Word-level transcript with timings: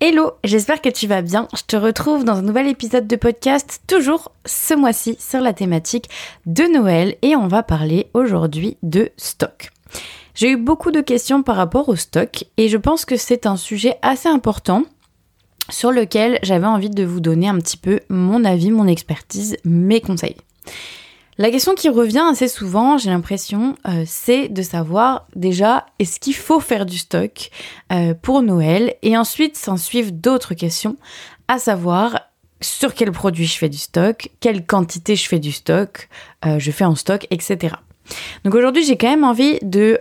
Hello, 0.00 0.30
j'espère 0.44 0.80
que 0.80 0.88
tu 0.88 1.08
vas 1.08 1.22
bien. 1.22 1.48
Je 1.56 1.62
te 1.66 1.74
retrouve 1.74 2.22
dans 2.22 2.36
un 2.36 2.42
nouvel 2.42 2.68
épisode 2.68 3.08
de 3.08 3.16
podcast, 3.16 3.82
toujours 3.88 4.30
ce 4.46 4.74
mois-ci 4.74 5.16
sur 5.18 5.40
la 5.40 5.52
thématique 5.52 6.08
de 6.46 6.62
Noël 6.72 7.16
et 7.22 7.34
on 7.34 7.48
va 7.48 7.64
parler 7.64 8.08
aujourd'hui 8.14 8.76
de 8.84 9.10
stock. 9.16 9.70
J'ai 10.36 10.50
eu 10.50 10.56
beaucoup 10.56 10.92
de 10.92 11.00
questions 11.00 11.42
par 11.42 11.56
rapport 11.56 11.88
au 11.88 11.96
stock 11.96 12.44
et 12.56 12.68
je 12.68 12.76
pense 12.76 13.04
que 13.04 13.16
c'est 13.16 13.44
un 13.44 13.56
sujet 13.56 13.96
assez 14.00 14.28
important 14.28 14.84
sur 15.68 15.90
lequel 15.90 16.38
j'avais 16.44 16.68
envie 16.68 16.90
de 16.90 17.04
vous 17.04 17.18
donner 17.18 17.48
un 17.48 17.58
petit 17.58 17.76
peu 17.76 17.98
mon 18.08 18.44
avis, 18.44 18.70
mon 18.70 18.86
expertise, 18.86 19.56
mes 19.64 20.00
conseils. 20.00 20.36
La 21.40 21.52
question 21.52 21.76
qui 21.76 21.88
revient 21.88 22.24
assez 22.28 22.48
souvent, 22.48 22.98
j'ai 22.98 23.10
l'impression, 23.10 23.76
euh, 23.86 24.02
c'est 24.04 24.48
de 24.48 24.60
savoir 24.60 25.28
déjà 25.36 25.86
est-ce 26.00 26.18
qu'il 26.18 26.34
faut 26.34 26.58
faire 26.58 26.84
du 26.84 26.98
stock 26.98 27.50
euh, 27.92 28.12
pour 28.12 28.42
Noël? 28.42 28.96
Et 29.02 29.16
ensuite 29.16 29.56
s'en 29.56 29.76
suivent 29.76 30.20
d'autres 30.20 30.54
questions, 30.54 30.96
à 31.46 31.60
savoir 31.60 32.22
sur 32.60 32.92
quel 32.92 33.12
produit 33.12 33.46
je 33.46 33.56
fais 33.56 33.68
du 33.68 33.78
stock, 33.78 34.30
quelle 34.40 34.66
quantité 34.66 35.14
je 35.14 35.28
fais 35.28 35.38
du 35.38 35.52
stock, 35.52 36.08
euh, 36.44 36.58
je 36.58 36.72
fais 36.72 36.84
en 36.84 36.96
stock, 36.96 37.28
etc. 37.30 37.76
Donc 38.42 38.56
aujourd'hui, 38.56 38.82
j'ai 38.82 38.96
quand 38.96 39.10
même 39.10 39.22
envie 39.22 39.60
de 39.62 40.00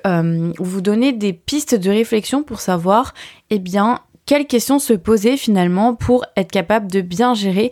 vous 0.57 0.81
donner 0.81 1.11
des 1.11 1.33
pistes 1.33 1.75
de 1.75 1.89
réflexion 1.91 2.41
pour 2.41 2.61
savoir, 2.61 3.13
eh 3.51 3.59
bien, 3.59 3.99
quelles 4.25 4.47
questions 4.47 4.79
se 4.79 4.93
poser 4.93 5.37
finalement 5.37 5.93
pour 5.93 6.25
être 6.35 6.49
capable 6.49 6.89
de 6.89 7.01
bien 7.01 7.33
gérer 7.33 7.69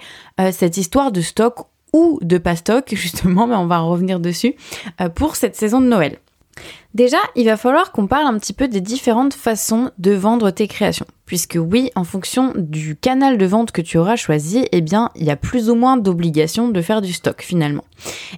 cette 0.51 0.75
histoire 0.75 1.13
de 1.13 1.21
stock 1.21 1.67
ou 1.95 2.19
de 2.21 2.37
pastoc, 2.37 2.89
justement, 2.93 3.47
mais 3.47 3.55
on 3.55 3.67
va 3.67 3.79
revenir 3.79 4.19
dessus, 4.19 4.55
euh, 4.99 5.07
pour 5.07 5.37
cette 5.37 5.55
saison 5.55 5.79
de 5.79 5.87
Noël. 5.87 6.17
Déjà, 6.93 7.17
il 7.35 7.45
va 7.45 7.57
falloir 7.57 7.91
qu'on 7.91 8.07
parle 8.07 8.25
un 8.25 8.39
petit 8.39 8.53
peu 8.53 8.69
des 8.69 8.79
différentes 8.79 9.33
façons 9.33 9.91
de 9.97 10.11
vendre 10.11 10.49
tes 10.51 10.67
créations. 10.69 11.05
Puisque 11.25 11.57
oui, 11.59 11.91
en 11.95 12.05
fonction 12.05 12.53
du 12.55 12.95
canal 12.95 13.37
de 13.37 13.45
vente 13.45 13.73
que 13.73 13.81
tu 13.81 13.97
auras 13.97 14.15
choisi, 14.15 14.65
eh 14.71 14.79
bien, 14.79 15.11
il 15.15 15.25
y 15.25 15.31
a 15.31 15.35
plus 15.35 15.69
ou 15.69 15.75
moins 15.75 15.97
d'obligations 15.97 16.69
de 16.69 16.81
faire 16.81 17.01
du 17.01 17.11
stock 17.11 17.41
finalement. 17.41 17.83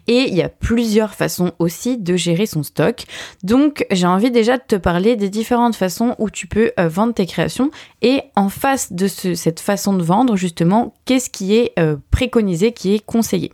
Et 0.07 0.21
il 0.29 0.33
y 0.33 0.41
a 0.41 0.49
plusieurs 0.49 1.13
façons 1.13 1.51
aussi 1.59 1.99
de 1.99 2.15
gérer 2.15 2.47
son 2.47 2.63
stock. 2.63 3.03
Donc, 3.43 3.85
j'ai 3.91 4.07
envie 4.07 4.31
déjà 4.31 4.57
de 4.57 4.63
te 4.67 4.75
parler 4.75 5.15
des 5.15 5.29
différentes 5.29 5.75
façons 5.75 6.15
où 6.17 6.31
tu 6.31 6.47
peux 6.47 6.71
euh, 6.79 6.87
vendre 6.87 7.13
tes 7.13 7.27
créations. 7.27 7.69
Et 8.01 8.21
en 8.35 8.49
face 8.49 8.91
de 8.91 9.07
cette 9.07 9.59
façon 9.59 9.93
de 9.93 10.01
vendre, 10.01 10.35
justement, 10.35 10.95
qu'est-ce 11.05 11.29
qui 11.29 11.55
est 11.55 11.73
euh, 11.77 11.97
préconisé, 12.09 12.71
qui 12.71 12.95
est 12.95 13.05
conseillé? 13.05 13.51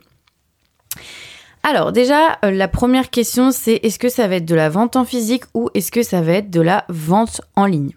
Alors 1.64 1.94
déjà, 1.94 2.38
euh, 2.44 2.52
la 2.52 2.68
première 2.68 3.10
question, 3.10 3.52
c'est 3.52 3.80
est-ce 3.84 3.98
que 3.98 4.10
ça 4.10 4.28
va 4.28 4.36
être 4.36 4.46
de 4.46 4.56
la 4.56 4.70
vente 4.70 4.98
en 4.98 5.06
physique 5.06 5.46
ou 5.54 5.70
est-ce 5.74 5.92
que 5.92 6.04
ça 6.04 6.22
va 6.22 6.34
être 6.34 6.50
de 6.50 6.62
la 6.62 6.86
vente 6.90 7.42
en 7.56 7.66
ligne? 7.66 7.92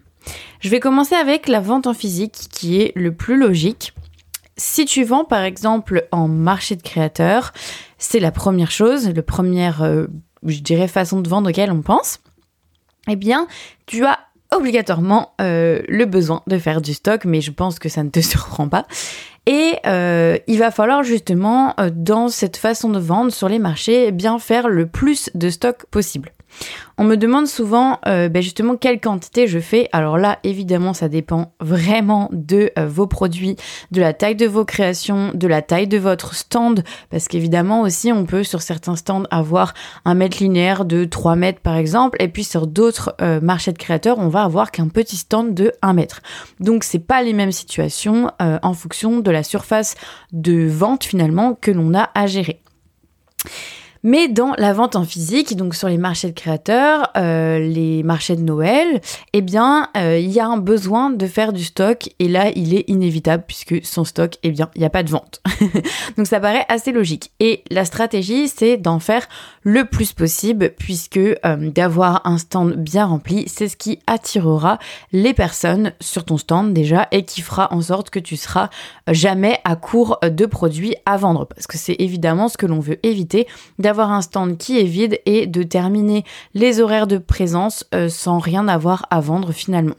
Je 0.61 0.69
vais 0.69 0.79
commencer 0.79 1.15
avec 1.15 1.47
la 1.47 1.59
vente 1.59 1.85
en 1.85 1.93
physique 1.93 2.47
qui 2.49 2.81
est 2.81 2.93
le 2.95 3.13
plus 3.13 3.37
logique. 3.37 3.93
Si 4.55 4.85
tu 4.85 5.03
vends 5.03 5.25
par 5.25 5.43
exemple 5.43 6.07
en 6.11 6.29
marché 6.29 6.77
de 6.77 6.81
créateurs, 6.81 7.53
c'est 7.97 8.19
la 8.19 8.31
première 8.31 8.71
chose, 8.71 9.09
le 9.13 9.21
première, 9.21 9.83
euh, 9.83 10.07
je 10.43 10.59
dirais, 10.59 10.87
façon 10.87 11.19
de 11.19 11.29
vendre 11.29 11.49
auquel 11.49 11.71
on 11.71 11.81
pense. 11.81 12.19
Eh 13.09 13.15
bien, 13.15 13.47
tu 13.85 14.05
as 14.05 14.17
obligatoirement 14.51 15.33
euh, 15.41 15.81
le 15.87 16.05
besoin 16.05 16.41
de 16.47 16.57
faire 16.57 16.81
du 16.81 16.93
stock, 16.93 17.25
mais 17.25 17.41
je 17.41 17.51
pense 17.51 17.79
que 17.79 17.89
ça 17.89 18.03
ne 18.03 18.09
te 18.09 18.21
surprend 18.21 18.69
pas. 18.69 18.87
Et 19.47 19.77
euh, 19.85 20.37
il 20.47 20.59
va 20.59 20.71
falloir 20.71 21.03
justement, 21.03 21.73
euh, 21.79 21.89
dans 21.89 22.27
cette 22.27 22.57
façon 22.57 22.89
de 22.89 22.99
vendre 22.99 23.31
sur 23.31 23.47
les 23.47 23.59
marchés, 23.59 24.11
bien 24.11 24.39
faire 24.39 24.67
le 24.67 24.87
plus 24.87 25.29
de 25.35 25.49
stock 25.49 25.85
possible. 25.85 26.33
On 26.97 27.03
me 27.03 27.15
demande 27.15 27.45
souvent 27.45 27.99
euh, 28.07 28.27
ben 28.27 28.41
justement 28.41 28.75
quelle 28.75 28.99
quantité 28.99 29.45
je 29.45 29.59
fais. 29.59 29.87
Alors 29.91 30.17
là, 30.17 30.39
évidemment, 30.43 30.93
ça 30.93 31.09
dépend 31.09 31.53
vraiment 31.59 32.29
de 32.31 32.71
euh, 32.77 32.87
vos 32.87 33.05
produits, 33.05 33.55
de 33.91 34.01
la 34.01 34.13
taille 34.13 34.35
de 34.35 34.47
vos 34.47 34.65
créations, 34.65 35.31
de 35.33 35.47
la 35.47 35.61
taille 35.61 35.87
de 35.87 35.97
votre 35.99 36.33
stand. 36.33 36.83
Parce 37.11 37.27
qu'évidemment 37.27 37.81
aussi, 37.81 38.11
on 38.11 38.25
peut 38.25 38.43
sur 38.43 38.61
certains 38.61 38.95
stands 38.95 39.23
avoir 39.29 39.73
un 40.05 40.15
mètre 40.15 40.37
linéaire 40.39 40.85
de 40.85 41.05
3 41.05 41.35
mètres 41.35 41.61
par 41.61 41.75
exemple. 41.75 42.17
Et 42.19 42.29
puis 42.29 42.43
sur 42.43 42.65
d'autres 42.65 43.15
euh, 43.21 43.39
marchés 43.41 43.73
de 43.73 43.77
créateurs, 43.77 44.17
on 44.17 44.29
va 44.29 44.43
avoir 44.43 44.71
qu'un 44.71 44.87
petit 44.87 45.17
stand 45.17 45.53
de 45.53 45.71
1 45.83 45.93
mètre. 45.93 46.21
Donc 46.59 46.83
c'est 46.83 46.99
pas 46.99 47.21
les 47.21 47.33
mêmes 47.33 47.51
situations 47.51 48.31
en 48.39 48.73
fonction 48.73 49.19
de 49.19 49.31
la 49.31 49.43
surface 49.43 49.95
de 50.31 50.67
vente 50.67 51.03
finalement 51.03 51.53
que 51.53 51.71
l'on 51.71 51.93
a 51.93 52.09
à 52.15 52.27
gérer. 52.27 52.61
Mais 54.07 54.29
dans 54.29 54.53
la 54.57 54.71
vente 54.71 54.95
en 54.95 55.03
physique, 55.03 55.57
donc 55.57 55.75
sur 55.75 55.89
les 55.89 55.97
marchés 55.97 56.29
de 56.29 56.33
créateurs, 56.33 57.11
euh, 57.17 57.59
les 57.59 58.03
marchés 58.03 58.37
de 58.37 58.41
Noël, 58.41 59.01
eh 59.33 59.41
bien, 59.41 59.89
euh, 59.97 60.17
il 60.17 60.31
y 60.31 60.39
a 60.39 60.47
un 60.47 60.55
besoin 60.55 61.09
de 61.09 61.27
faire 61.27 61.51
du 61.51 61.65
stock 61.65 62.07
et 62.19 62.29
là, 62.29 62.49
il 62.55 62.73
est 62.73 62.89
inévitable 62.89 63.43
puisque 63.45 63.85
sans 63.85 64.05
stock, 64.05 64.37
eh 64.43 64.51
bien, 64.51 64.69
il 64.75 64.79
n'y 64.79 64.85
a 64.85 64.89
pas 64.89 65.03
de 65.03 65.09
vente. 65.09 65.41
donc 66.17 66.25
ça 66.25 66.39
paraît 66.39 66.65
assez 66.69 66.93
logique. 66.93 67.33
Et 67.41 67.65
la 67.69 67.83
stratégie, 67.83 68.47
c'est 68.47 68.77
d'en 68.77 68.99
faire 68.99 69.27
le 69.63 69.83
plus 69.83 70.13
possible 70.13 70.71
puisque 70.79 71.17
euh, 71.17 71.35
d'avoir 71.43 72.21
un 72.25 72.37
stand 72.37 72.75
bien 72.75 73.07
rempli, 73.07 73.43
c'est 73.49 73.67
ce 73.67 73.75
qui 73.75 73.99
attirera 74.07 74.79
les 75.11 75.33
personnes 75.33 75.91
sur 75.99 76.23
ton 76.23 76.37
stand 76.37 76.71
déjà 76.71 77.09
et 77.11 77.23
qui 77.23 77.41
fera 77.41 77.73
en 77.73 77.81
sorte 77.81 78.09
que 78.09 78.19
tu 78.19 78.37
seras 78.37 78.69
jamais 79.09 79.59
à 79.65 79.75
court 79.75 80.17
de 80.23 80.45
produits 80.45 80.95
à 81.05 81.17
vendre 81.17 81.45
parce 81.45 81.67
que 81.67 81.77
c'est 81.77 81.97
évidemment 81.99 82.47
ce 82.47 82.55
que 82.55 82.65
l'on 82.65 82.79
veut 82.79 83.05
éviter 83.05 83.47
d'avoir 83.79 83.96
un 84.05 84.21
stand 84.21 84.57
qui 84.57 84.79
est 84.79 84.83
vide 84.83 85.19
et 85.25 85.47
de 85.47 85.63
terminer 85.63 86.23
les 86.53 86.79
horaires 86.79 87.07
de 87.07 87.17
présence 87.17 87.85
euh, 87.93 88.09
sans 88.09 88.39
rien 88.39 88.67
avoir 88.67 89.05
à 89.09 89.19
vendre 89.19 89.51
finalement. 89.51 89.95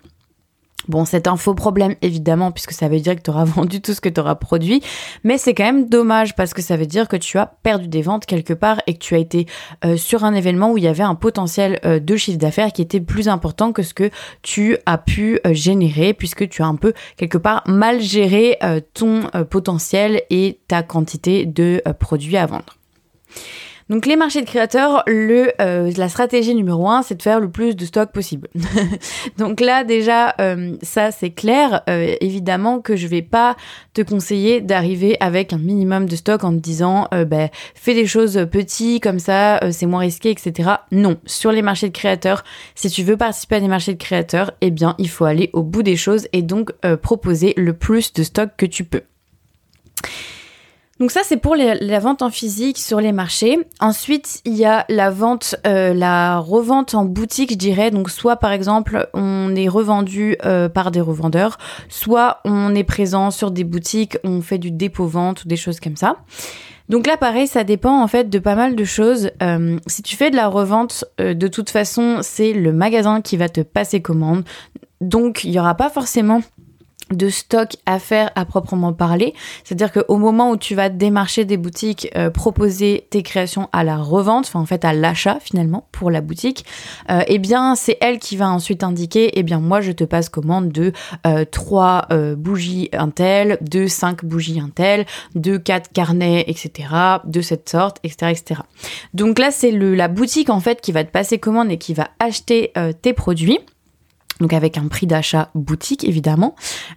Bon, 0.87 1.05
c'est 1.05 1.27
un 1.27 1.37
faux 1.37 1.55
problème 1.55 1.97
évidemment 2.01 2.51
puisque 2.51 2.73
ça 2.73 2.89
veut 2.89 3.01
dire 3.01 3.15
que 3.17 3.21
tu 3.21 3.31
auras 3.31 3.45
vendu 3.57 3.83
tout 3.83 3.93
ce 3.93 4.01
que 4.01 4.09
tu 4.09 4.21
auras 4.21 4.37
produit, 4.37 4.83
mais 5.23 5.37
c'est 5.37 5.53
quand 5.53 5.65
même 5.65 5.89
dommage 5.89 6.35
parce 6.35 6.55
que 6.55 6.63
ça 6.63 6.77
veut 6.77 6.87
dire 6.87 7.09
que 7.09 7.17
tu 7.17 7.37
as 7.37 7.47
perdu 7.47 7.89
des 7.89 8.01
ventes 8.01 8.25
quelque 8.25 8.55
part 8.55 8.81
et 8.87 8.95
que 8.95 8.99
tu 8.99 9.15
as 9.15 9.19
été 9.19 9.47
euh, 9.85 9.99
sur 9.99 10.25
un 10.25 10.35
événement 10.35 10.73
où 10.73 10.79
il 10.79 10.85
y 10.85 10.89
avait 10.89 11.03
un 11.03 11.15
potentiel 11.15 11.79
euh, 11.85 12.01
de 12.01 12.17
chiffre 12.17 12.39
d'affaires 12.39 12.73
qui 12.73 12.81
était 12.81 13.01
plus 13.01 13.29
important 13.29 13.73
que 13.73 13.83
ce 13.83 13.93
que 13.93 14.11
tu 14.43 14.79
as 14.87 14.99
pu 14.99 15.41
générer 15.51 16.15
puisque 16.15 16.49
tu 16.49 16.63
as 16.63 16.67
un 16.67 16.77
peu 16.77 16.95
quelque 17.17 17.39
part 17.39 17.63
mal 17.67 18.01
géré 18.01 18.59
ton 18.95 19.23
potentiel 19.51 20.23
et 20.31 20.61
ta 20.69 20.83
quantité 20.83 21.45
de 21.45 21.83
produits 21.99 22.37
à 22.37 22.47
vendre. 22.47 22.79
Donc 23.89 24.05
les 24.05 24.17
marchés 24.17 24.43
de 24.43 24.47
créateurs, 24.47 25.03
euh, 25.09 25.93
la 25.97 26.09
stratégie 26.11 26.55
numéro 26.55 26.91
un, 26.91 27.03
c'est 27.03 27.15
de 27.15 27.23
faire 27.23 27.41
le 27.41 27.51
plus 27.51 27.75
de 27.75 27.87
stock 27.87 28.13
possible. 28.13 28.49
Donc 29.39 29.61
là 29.61 29.83
déjà, 29.83 30.35
euh, 30.41 30.77
ça 30.83 31.11
c'est 31.11 31.31
clair. 31.31 31.83
Euh, 31.89 32.15
évidemment 32.21 32.81
que 32.81 32.97
je 32.97 33.07
vais 33.07 33.23
pas 33.23 33.57
te 33.95 34.03
conseiller 34.03 34.61
d'arriver 34.61 35.17
avec 35.21 35.55
un 35.55 35.59
minimum 35.59 36.07
de 36.07 36.17
stock 36.17 36.45
en 36.45 36.53
te 36.53 36.59
disant, 36.59 37.09
ben, 37.27 37.49
fais 37.75 37.95
des 37.95 38.07
choses 38.07 38.47
petites 38.51 39.03
comme 39.03 39.19
ça, 39.19 39.61
c'est 39.73 39.87
moins 39.87 40.01
risqué, 40.01 40.31
etc. 40.31 40.71
Non, 40.93 41.17
sur 41.25 41.51
les 41.51 41.63
marchés 41.63 41.89
de 41.89 41.97
créateurs, 41.97 42.45
si 42.75 42.91
tu 42.91 43.03
veux 43.03 43.17
participer 43.17 43.57
à 43.57 43.61
des 43.61 43.69
marchés 43.69 43.95
de 43.95 44.03
créateurs, 44.03 44.53
eh 44.61 44.71
bien 44.71 44.95
il 44.99 45.09
faut 45.09 45.25
aller 45.25 45.51
au 45.53 45.63
bout 45.63 45.83
des 45.83 45.97
choses 45.97 46.29
et 46.33 46.43
donc 46.43 46.73
proposer 47.03 47.55
le 47.57 47.73
plus 47.73 48.13
de 48.13 48.23
stock 48.23 48.51
que 48.57 48.67
tu 48.67 48.85
peux. 48.85 49.03
Donc 51.01 51.13
ça, 51.13 51.21
c'est 51.23 51.37
pour 51.37 51.55
la 51.55 51.99
vente 52.01 52.23
en 52.23 52.31
physique 52.31 52.77
sur 52.77 53.01
les 53.01 53.13
marchés. 53.13 53.59
Ensuite, 53.79 54.41
il 54.45 54.55
y 54.55 54.65
a 54.65 54.85
la 54.89 55.11
vente, 55.11 55.55
euh, 55.65 55.95
la 55.95 56.39
revente 56.39 56.95
en 56.95 57.05
boutique, 57.05 57.53
je 57.53 57.57
dirais. 57.57 57.93
Donc 57.93 58.11
soit 58.11 58.37
par 58.37 58.51
exemple, 58.51 59.09
on 59.15 59.55
est 59.55 59.69
revendu 59.69 60.37
euh, 60.45 60.69
par 60.69 60.91
des 60.91 61.01
revendeurs, 61.01 61.59
soit 61.89 62.41
on 62.45 62.75
est 62.75 62.85
présent 62.85 63.31
sur 63.31 63.53
des 63.53 63.63
boutiques, 63.63 64.19
on 64.25 64.41
fait 64.41 64.59
du 64.59 64.73
dépôt-vente 64.73 65.45
ou 65.45 65.49
des 65.49 65.57
choses 65.57 65.79
comme 65.79 65.97
ça. 65.97 66.17
Donc 66.89 67.07
là, 67.07 67.17
pareil, 67.17 67.47
ça 67.47 67.63
dépend 67.63 68.03
en 68.03 68.09
fait 68.09 68.29
de 68.29 68.39
pas 68.41 68.57
mal 68.57 68.75
de 68.75 68.85
choses. 68.85 69.31
Euh, 69.41 69.79
si 69.87 70.03
tu 70.03 70.17
fais 70.17 70.31
de 70.31 70.37
la 70.37 70.49
revente, 70.49 71.05
de 71.19 71.49
toute 71.49 71.71
façon, 71.71 72.19
c'est 72.23 72.53
le 72.53 72.73
magasin 72.73 73.21
qui 73.21 73.37
va 73.37 73.49
te 73.49 73.61
passer 73.61 74.01
commande. 74.01 74.43
Donc, 75.01 75.45
il 75.45 75.51
n'y 75.51 75.61
aura 75.61 75.75
pas 75.75 75.91
forcément 75.91 76.41
de 77.11 77.29
stock 77.29 77.77
à 77.87 77.99
faire 77.99 78.31
à 78.35 78.45
proprement 78.45 78.93
parler. 78.93 79.35
C'est-à-dire 79.65 79.93
qu'au 79.93 80.17
moment 80.17 80.51
où 80.51 80.57
tu 80.57 80.75
vas 80.75 80.89
démarcher 80.89 81.45
des 81.45 81.57
boutiques, 81.57 82.09
euh, 82.17 82.31
proposer 82.31 83.07
tes 83.11 83.23
créations 83.23 83.69
à 83.73 83.85
la 83.85 83.97
revente, 83.97 84.47
enfin 84.47 84.61
en 84.61 84.67
fait 84.67 84.85
à 84.85 84.93
l'achat 84.93 85.39
finalement 85.41 85.89
pour 85.93 86.11
la 86.11 86.21
boutique, 86.21 86.65
euh, 87.11 87.23
eh 87.27 87.39
bien 87.39 87.75
c'est 87.75 87.97
elle 88.01 88.19
qui 88.19 88.37
va 88.37 88.49
ensuite 88.51 88.83
indiquer, 88.83 89.39
eh 89.39 89.43
bien 89.43 89.61
moi 89.61 89.81
je 89.81 89.93
te 89.93 90.05
passe 90.05 90.29
commande 90.29 90.71
de 90.71 90.93
euh, 91.27 91.45
3 91.51 92.07
euh, 92.11 92.37
bougies 92.37 92.89
Intel, 92.93 93.59
de 93.61 93.87
5 93.87 94.25
bougies 94.25 94.61
Intel, 94.61 95.07
de 95.35 95.57
4 95.57 95.93
carnets, 95.93 96.45
etc. 96.49 96.89
de 97.25 97.41
cette 97.41 97.69
sorte, 97.69 97.99
etc. 98.05 98.33
etc. 98.33 98.61
Donc 99.15 99.39
là 99.39 99.51
c'est 99.51 99.71
la 99.71 100.09
boutique 100.09 100.51
en 100.51 100.61
fait 100.61 100.81
qui 100.81 100.93
va 100.93 101.05
te 101.05 101.11
passer 101.11 101.39
commande 101.39 101.71
et 101.71 101.79
qui 101.79 101.95
va 101.95 102.09
acheter 102.19 102.73
tes 103.03 103.13
produits. 103.13 103.61
Donc 104.41 104.53
avec 104.53 104.79
un 104.79 104.89
prix 104.89 105.07
d'achat 105.07 105.51
boutique 105.55 106.05
évidemment, 106.05 106.55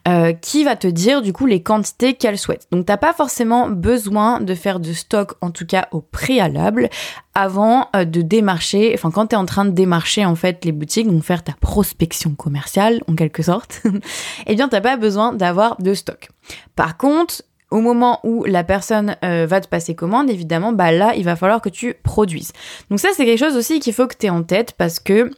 euh, 0.07 0.33
qui 0.33 0.63
va 0.63 0.75
te 0.75 0.87
dire 0.87 1.21
du 1.21 1.33
coup 1.33 1.45
les 1.45 1.61
quantités 1.61 2.13
qu'elle 2.13 2.37
souhaite. 2.37 2.67
Donc 2.71 2.85
t'as 2.85 2.97
pas 2.97 3.13
forcément 3.13 3.69
besoin 3.69 4.39
de 4.39 4.55
faire 4.55 4.79
de 4.79 4.93
stock, 4.93 5.33
en 5.41 5.51
tout 5.51 5.65
cas 5.65 5.87
au 5.91 6.01
préalable, 6.01 6.89
avant 7.33 7.89
euh, 7.95 8.05
de 8.05 8.21
démarcher, 8.21 8.91
enfin 8.93 9.11
quand 9.11 9.27
tu 9.27 9.35
es 9.35 9.37
en 9.37 9.45
train 9.45 9.65
de 9.65 9.71
démarcher 9.71 10.25
en 10.25 10.35
fait 10.35 10.63
les 10.65 10.71
boutiques, 10.71 11.07
donc 11.07 11.23
faire 11.23 11.43
ta 11.43 11.53
prospection 11.59 12.35
commerciale 12.35 13.01
en 13.07 13.15
quelque 13.15 13.43
sorte, 13.43 13.81
eh 14.47 14.55
bien 14.55 14.67
t'as 14.67 14.81
pas 14.81 14.97
besoin 14.97 15.33
d'avoir 15.33 15.81
de 15.81 15.93
stock. 15.93 16.29
Par 16.75 16.97
contre, 16.97 17.43
au 17.71 17.79
moment 17.79 18.19
où 18.23 18.43
la 18.43 18.63
personne 18.63 19.15
euh, 19.23 19.45
va 19.47 19.61
te 19.61 19.67
passer 19.67 19.95
commande, 19.95 20.29
évidemment, 20.29 20.73
bah 20.73 20.91
là, 20.91 21.15
il 21.15 21.23
va 21.23 21.37
falloir 21.37 21.61
que 21.61 21.69
tu 21.69 21.95
produises. 22.03 22.51
Donc 22.89 22.99
ça, 22.99 23.09
c'est 23.13 23.25
quelque 23.25 23.39
chose 23.39 23.55
aussi 23.55 23.79
qu'il 23.79 23.93
faut 23.93 24.07
que 24.07 24.15
tu 24.19 24.25
aies 24.25 24.29
en 24.29 24.43
tête 24.43 24.73
parce 24.77 24.99
que 24.99 25.31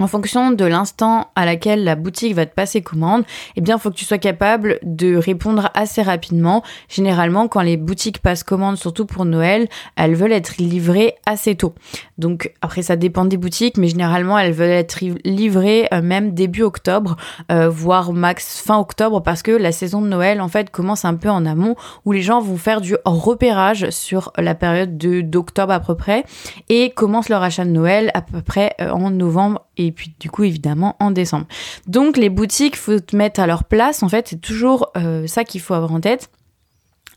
en 0.00 0.06
fonction 0.06 0.50
de 0.50 0.64
l'instant 0.64 1.30
à 1.34 1.44
laquelle 1.44 1.84
la 1.84 1.96
boutique 1.96 2.34
va 2.34 2.46
te 2.46 2.54
passer 2.54 2.82
commande, 2.82 3.24
eh 3.56 3.60
bien, 3.60 3.78
faut 3.78 3.90
que 3.90 3.96
tu 3.96 4.04
sois 4.04 4.18
capable 4.18 4.78
de 4.82 5.16
répondre 5.16 5.70
assez 5.74 6.02
rapidement. 6.02 6.62
Généralement, 6.88 7.48
quand 7.48 7.60
les 7.60 7.76
boutiques 7.76 8.20
passent 8.20 8.44
commande, 8.44 8.76
surtout 8.76 9.06
pour 9.06 9.24
Noël, 9.24 9.68
elles 9.96 10.14
veulent 10.14 10.32
être 10.32 10.58
livrées 10.58 11.14
assez 11.26 11.54
tôt. 11.54 11.74
Donc, 12.16 12.52
après, 12.62 12.82
ça 12.82 12.96
dépend 12.96 13.24
des 13.24 13.36
boutiques, 13.36 13.76
mais 13.76 13.88
généralement, 13.88 14.38
elles 14.38 14.52
veulent 14.52 14.70
être 14.70 15.00
livrées 15.24 15.88
euh, 15.92 16.02
même 16.02 16.32
début 16.32 16.62
octobre, 16.62 17.16
euh, 17.50 17.68
voire 17.68 18.12
max 18.12 18.60
fin 18.60 18.78
octobre, 18.78 19.22
parce 19.22 19.42
que 19.42 19.52
la 19.52 19.72
saison 19.72 20.00
de 20.00 20.08
Noël, 20.08 20.40
en 20.40 20.48
fait, 20.48 20.70
commence 20.70 21.04
un 21.04 21.14
peu 21.14 21.28
en 21.28 21.44
amont, 21.46 21.76
où 22.04 22.12
les 22.12 22.22
gens 22.22 22.40
vont 22.40 22.56
faire 22.56 22.80
du 22.80 22.96
repérage 23.04 23.90
sur 23.90 24.32
la 24.36 24.54
période 24.54 24.96
de 24.96 25.20
d'octobre 25.20 25.72
à 25.72 25.80
peu 25.80 25.94
près, 25.94 26.24
et 26.68 26.90
commencent 26.90 27.28
leur 27.28 27.42
achat 27.42 27.64
de 27.64 27.70
Noël 27.70 28.10
à 28.14 28.22
peu 28.22 28.42
près 28.42 28.74
euh, 28.80 28.90
en 28.90 29.10
novembre 29.10 29.67
et 29.78 29.92
puis 29.92 30.14
du 30.20 30.30
coup 30.30 30.44
évidemment 30.44 30.96
en 31.00 31.10
décembre. 31.10 31.46
Donc 31.86 32.16
les 32.16 32.28
boutiques, 32.28 32.76
faut 32.76 32.98
te 32.98 33.16
mettre 33.16 33.40
à 33.40 33.46
leur 33.46 33.64
place. 33.64 34.02
En 34.02 34.08
fait, 34.08 34.28
c'est 34.28 34.40
toujours 34.40 34.90
euh, 34.96 35.26
ça 35.26 35.44
qu'il 35.44 35.60
faut 35.60 35.74
avoir 35.74 35.92
en 35.92 36.00
tête. 36.00 36.30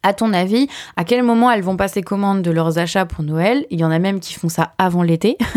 À 0.03 0.13
ton 0.13 0.33
avis, 0.33 0.67
à 0.97 1.03
quel 1.03 1.21
moment 1.21 1.51
elles 1.51 1.61
vont 1.61 1.77
passer 1.77 2.01
commande 2.01 2.41
de 2.41 2.49
leurs 2.49 2.79
achats 2.79 3.05
pour 3.05 3.23
Noël? 3.23 3.67
Il 3.69 3.79
y 3.79 3.83
en 3.83 3.91
a 3.91 3.99
même 3.99 4.19
qui 4.19 4.33
font 4.33 4.49
ça 4.49 4.73
avant 4.77 5.03
l'été. 5.03 5.37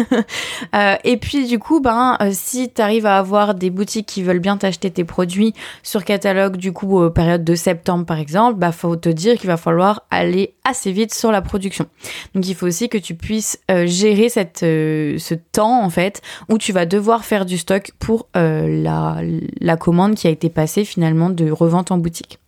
Euh, 0.74 0.96
et 1.04 1.18
puis 1.18 1.46
du 1.46 1.58
coup, 1.58 1.80
ben, 1.80 2.16
euh, 2.20 2.30
si 2.32 2.72
tu 2.72 2.80
arrives 2.80 3.06
à 3.06 3.18
avoir 3.18 3.54
des 3.54 3.70
boutiques 3.70 4.06
qui 4.06 4.22
veulent 4.22 4.40
bien 4.40 4.56
t'acheter 4.56 4.90
tes 4.90 5.04
produits 5.04 5.52
sur 5.82 6.04
catalogue, 6.04 6.56
du 6.56 6.72
coup, 6.72 7.00
euh, 7.00 7.10
période 7.10 7.44
de 7.44 7.54
septembre 7.54 8.04
par 8.06 8.18
exemple, 8.18 8.58
bah 8.58 8.72
faut 8.72 8.96
te 8.96 9.08
dire 9.08 9.36
qu'il 9.36 9.46
va 9.46 9.56
falloir 9.56 10.02
aller 10.10 10.54
assez 10.64 10.90
vite 10.90 11.14
sur 11.14 11.30
la 11.30 11.42
production. 11.42 11.86
Donc 12.34 12.48
il 12.48 12.54
faut 12.54 12.66
aussi 12.66 12.88
que 12.88 12.98
tu 12.98 13.14
puisses 13.14 13.60
gérer 13.84 14.28
cette, 14.28 14.60
ce 14.60 15.34
temps 15.52 15.82
en 15.84 15.90
fait 15.90 16.22
où 16.48 16.58
tu 16.58 16.72
vas 16.72 16.86
devoir 16.86 17.24
faire 17.24 17.44
du 17.44 17.58
stock 17.58 17.92
pour 17.98 18.28
la, 18.34 19.18
la 19.60 19.76
commande 19.76 20.14
qui 20.14 20.26
a 20.26 20.30
été 20.30 20.48
passée 20.48 20.84
finalement 20.84 21.30
de 21.30 21.50
revente 21.50 21.92
en 21.92 21.98
boutique. 21.98 22.38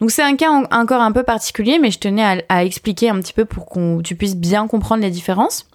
Donc 0.00 0.10
c'est 0.10 0.22
un 0.22 0.36
cas 0.36 0.50
encore 0.50 1.00
un 1.00 1.12
peu 1.12 1.22
particulier, 1.22 1.78
mais 1.78 1.90
je 1.90 1.98
tenais 1.98 2.44
à, 2.48 2.64
expliquer 2.64 3.08
un 3.08 3.20
petit 3.20 3.32
peu 3.32 3.44
pour 3.44 3.68
que 3.68 4.02
tu 4.02 4.14
puisses 4.16 4.36
bien 4.36 4.66
comprendre 4.66 5.02
les 5.02 5.10
différences. 5.10 5.66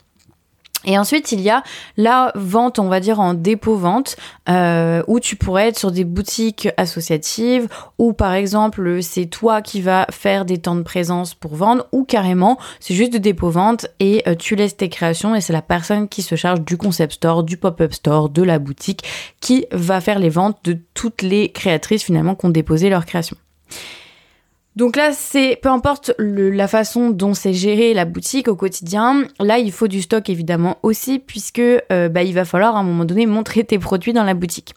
Et 0.83 0.97
ensuite, 0.97 1.31
il 1.31 1.41
y 1.41 1.49
a 1.51 1.61
la 1.95 2.31
vente, 2.33 2.79
on 2.79 2.87
va 2.87 2.99
dire 2.99 3.19
en 3.19 3.35
dépôt-vente, 3.35 4.15
euh, 4.49 5.03
où 5.05 5.19
tu 5.19 5.35
pourrais 5.35 5.67
être 5.67 5.77
sur 5.77 5.91
des 5.91 6.05
boutiques 6.05 6.69
associatives, 6.75 7.67
ou 7.99 8.13
par 8.13 8.33
exemple, 8.33 9.03
c'est 9.03 9.27
toi 9.27 9.61
qui 9.61 9.81
vas 9.81 10.07
faire 10.09 10.43
des 10.43 10.57
temps 10.57 10.75
de 10.75 10.81
présence 10.81 11.35
pour 11.35 11.55
vendre, 11.55 11.85
ou 11.91 12.03
carrément, 12.03 12.57
c'est 12.79 12.95
juste 12.95 13.13
de 13.13 13.19
dépôt-vente 13.19 13.87
et 13.99 14.23
euh, 14.27 14.33
tu 14.33 14.55
laisses 14.55 14.75
tes 14.75 14.89
créations 14.89 15.35
et 15.35 15.41
c'est 15.41 15.53
la 15.53 15.61
personne 15.61 16.07
qui 16.07 16.23
se 16.23 16.33
charge 16.33 16.61
du 16.61 16.77
concept 16.77 17.13
store, 17.13 17.43
du 17.43 17.57
pop-up 17.57 17.93
store, 17.93 18.29
de 18.29 18.41
la 18.41 18.57
boutique, 18.57 19.03
qui 19.39 19.67
va 19.71 20.01
faire 20.01 20.17
les 20.17 20.29
ventes 20.29 20.57
de 20.63 20.79
toutes 20.95 21.21
les 21.21 21.51
créatrices 21.51 22.03
finalement 22.03 22.33
qui 22.33 22.47
ont 22.47 22.49
déposé 22.49 22.89
leurs 22.89 23.05
créations. 23.05 23.37
Donc 24.77 24.95
là, 24.95 25.11
c'est 25.11 25.59
peu 25.61 25.69
importe 25.69 26.13
la 26.17 26.67
façon 26.67 27.09
dont 27.09 27.33
c'est 27.33 27.53
géré 27.53 27.93
la 27.93 28.05
boutique 28.05 28.47
au 28.47 28.55
quotidien. 28.55 29.25
Là, 29.39 29.59
il 29.59 29.71
faut 29.71 29.89
du 29.89 30.01
stock 30.01 30.29
évidemment 30.29 30.77
aussi, 30.81 31.19
puisque 31.19 31.59
euh, 31.59 32.07
bah, 32.09 32.23
il 32.23 32.33
va 32.33 32.45
falloir 32.45 32.77
à 32.77 32.79
un 32.79 32.83
moment 32.83 33.03
donné 33.03 33.25
montrer 33.25 33.65
tes 33.65 33.79
produits 33.79 34.13
dans 34.13 34.23
la 34.23 34.33
boutique. 34.33 34.73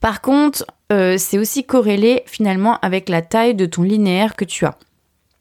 Par 0.00 0.20
contre, 0.20 0.66
euh, 0.92 1.16
c'est 1.18 1.38
aussi 1.38 1.64
corrélé 1.64 2.22
finalement 2.26 2.78
avec 2.80 3.08
la 3.08 3.22
taille 3.22 3.54
de 3.54 3.64
ton 3.64 3.82
linéaire 3.82 4.36
que 4.36 4.44
tu 4.44 4.66
as. 4.66 4.76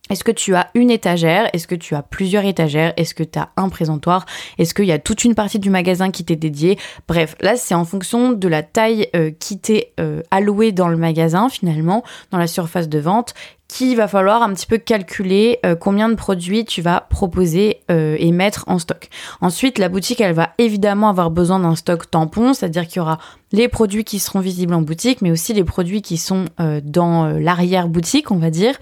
Est-ce 0.10 0.24
que 0.24 0.32
tu 0.32 0.56
as 0.56 0.70
une 0.74 0.90
étagère? 0.90 1.50
Est-ce 1.52 1.68
que 1.68 1.76
tu 1.76 1.94
as 1.94 2.02
plusieurs 2.02 2.46
étagères? 2.46 2.94
Est-ce 2.96 3.14
que 3.14 3.24
tu 3.24 3.38
as 3.38 3.50
un 3.58 3.68
présentoir? 3.68 4.26
Est-ce 4.58 4.74
qu'il 4.74 4.86
y 4.86 4.94
a 4.94 5.00
toute 5.00 5.26
une 5.26 5.36
partie 5.36 5.60
du 5.60 5.70
magasin 5.70 6.12
qui 6.12 6.24
t'est 6.24 6.38
dédiée? 6.38 6.80
Bref, 7.10 7.36
là 7.42 7.58
c'est 7.58 7.76
en 7.76 7.84
fonction 7.84 8.32
de 8.32 8.48
la 8.48 8.64
taille 8.64 9.10
euh, 9.18 9.32
qui 9.38 9.60
t'est 9.60 9.92
allouée 10.32 10.72
dans 10.72 10.88
le 10.88 10.96
magasin 10.96 11.50
finalement, 11.50 12.06
dans 12.32 12.38
la 12.38 12.48
surface 12.48 12.88
de 12.88 13.00
vente, 13.00 13.34
qu'il 13.68 13.98
va 13.98 14.08
falloir 14.08 14.44
un 14.44 14.54
petit 14.54 14.66
peu 14.66 14.78
calculer 14.78 15.60
euh, 15.66 15.76
combien 15.76 16.08
de 16.08 16.16
produits 16.16 16.64
tu 16.64 16.82
vas 16.82 17.02
proposer 17.02 17.82
euh, 17.92 18.16
et 18.18 18.32
mettre 18.32 18.64
en 18.68 18.80
stock. 18.80 19.10
Ensuite, 19.42 19.78
la 19.78 19.90
boutique, 19.90 20.22
elle 20.22 20.34
va 20.34 20.52
évidemment 20.58 21.10
avoir 21.10 21.32
besoin 21.32 21.60
d'un 21.60 21.76
stock 21.76 22.10
tampon, 22.10 22.54
c'est-à-dire 22.54 22.88
qu'il 22.88 22.98
y 22.98 23.00
aura 23.02 23.20
les 23.52 23.68
produits 23.68 24.04
qui 24.04 24.20
seront 24.20 24.40
visibles 24.40 24.74
en 24.74 24.82
boutique, 24.82 25.22
mais 25.22 25.32
aussi 25.32 25.54
les 25.54 25.64
produits 25.64 26.02
qui 26.02 26.18
sont 26.18 26.46
euh, 26.60 26.80
dans 26.84 27.28
l'arrière-boutique, 27.28 28.32
on 28.32 28.38
va 28.38 28.50
dire, 28.50 28.76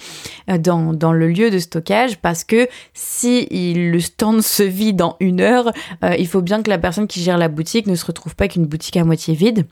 dans, 0.47 0.93
dans 0.93 1.13
le 1.13 1.27
lieu 1.27 1.49
de 1.49 1.59
stockage, 1.59 2.17
parce 2.17 2.43
que 2.43 2.67
si 2.93 3.47
le 3.73 3.99
stand 3.99 4.41
se 4.41 4.63
vide 4.63 5.01
en 5.01 5.17
une 5.19 5.41
heure, 5.41 5.71
il 6.17 6.27
faut 6.27 6.41
bien 6.41 6.63
que 6.63 6.69
la 6.69 6.77
personne 6.77 7.07
qui 7.07 7.21
gère 7.21 7.37
la 7.37 7.47
boutique 7.47 7.87
ne 7.87 7.95
se 7.95 8.05
retrouve 8.05 8.35
pas 8.35 8.47
qu'une 8.47 8.65
boutique 8.65 8.97
à 8.97 9.03
moitié 9.03 9.35
vide. 9.35 9.65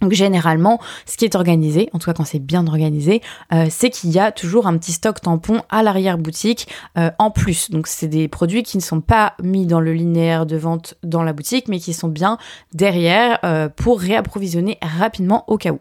Donc 0.00 0.12
généralement, 0.12 0.80
ce 1.06 1.16
qui 1.16 1.24
est 1.24 1.34
organisé, 1.34 1.88
en 1.92 1.98
tout 1.98 2.06
cas 2.06 2.14
quand 2.14 2.24
c'est 2.24 2.40
bien 2.40 2.66
organisé, 2.66 3.22
euh, 3.52 3.66
c'est 3.70 3.90
qu'il 3.90 4.10
y 4.10 4.18
a 4.18 4.32
toujours 4.32 4.66
un 4.66 4.76
petit 4.76 4.92
stock 4.92 5.20
tampon 5.20 5.62
à 5.70 5.82
l'arrière-boutique 5.82 6.68
euh, 6.98 7.10
en 7.18 7.30
plus. 7.30 7.70
Donc 7.70 7.86
c'est 7.86 8.08
des 8.08 8.28
produits 8.28 8.64
qui 8.64 8.76
ne 8.76 8.82
sont 8.82 9.00
pas 9.00 9.34
mis 9.42 9.66
dans 9.66 9.80
le 9.80 9.92
linéaire 9.92 10.46
de 10.46 10.56
vente 10.56 10.94
dans 11.02 11.22
la 11.22 11.32
boutique, 11.32 11.68
mais 11.68 11.78
qui 11.78 11.94
sont 11.94 12.08
bien 12.08 12.38
derrière 12.72 13.38
euh, 13.44 13.68
pour 13.68 14.00
réapprovisionner 14.00 14.78
rapidement 14.82 15.44
au 15.46 15.58
cas 15.58 15.70
où. 15.70 15.80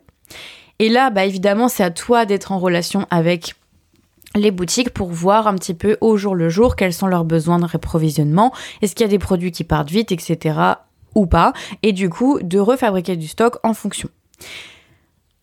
Et 0.80 0.90
là, 0.90 1.10
bah, 1.10 1.26
évidemment, 1.26 1.68
c'est 1.68 1.84
à 1.84 1.92
toi 1.92 2.26
d'être 2.26 2.52
en 2.52 2.60
relation 2.60 3.08
avec 3.10 3.56
les 4.36 4.52
boutiques 4.52 4.92
pour 4.92 5.10
voir 5.10 5.48
un 5.48 5.56
petit 5.56 5.74
peu 5.74 5.98
au 6.02 6.18
jour 6.18 6.34
le 6.34 6.50
jour 6.50 6.76
quels 6.76 6.94
sont 6.94 7.08
leurs 7.08 7.26
besoins 7.26 7.60
de 7.60 7.66
réapprovisionnement, 7.66 8.52
est-ce 8.82 8.96
qu'il 8.96 9.04
y 9.04 9.08
a 9.08 9.12
des 9.12 9.20
produits 9.20 9.52
qui 9.52 9.64
partent 9.64 9.92
vite, 9.92 10.12
etc 10.12 10.76
ou 11.16 11.26
pas, 11.26 11.54
et 11.82 11.92
du 11.92 12.10
coup 12.10 12.40
de 12.42 12.60
refabriquer 12.60 13.16
du 13.16 13.28
stock 13.28 13.58
en 13.64 13.74
fonction. 13.74 14.10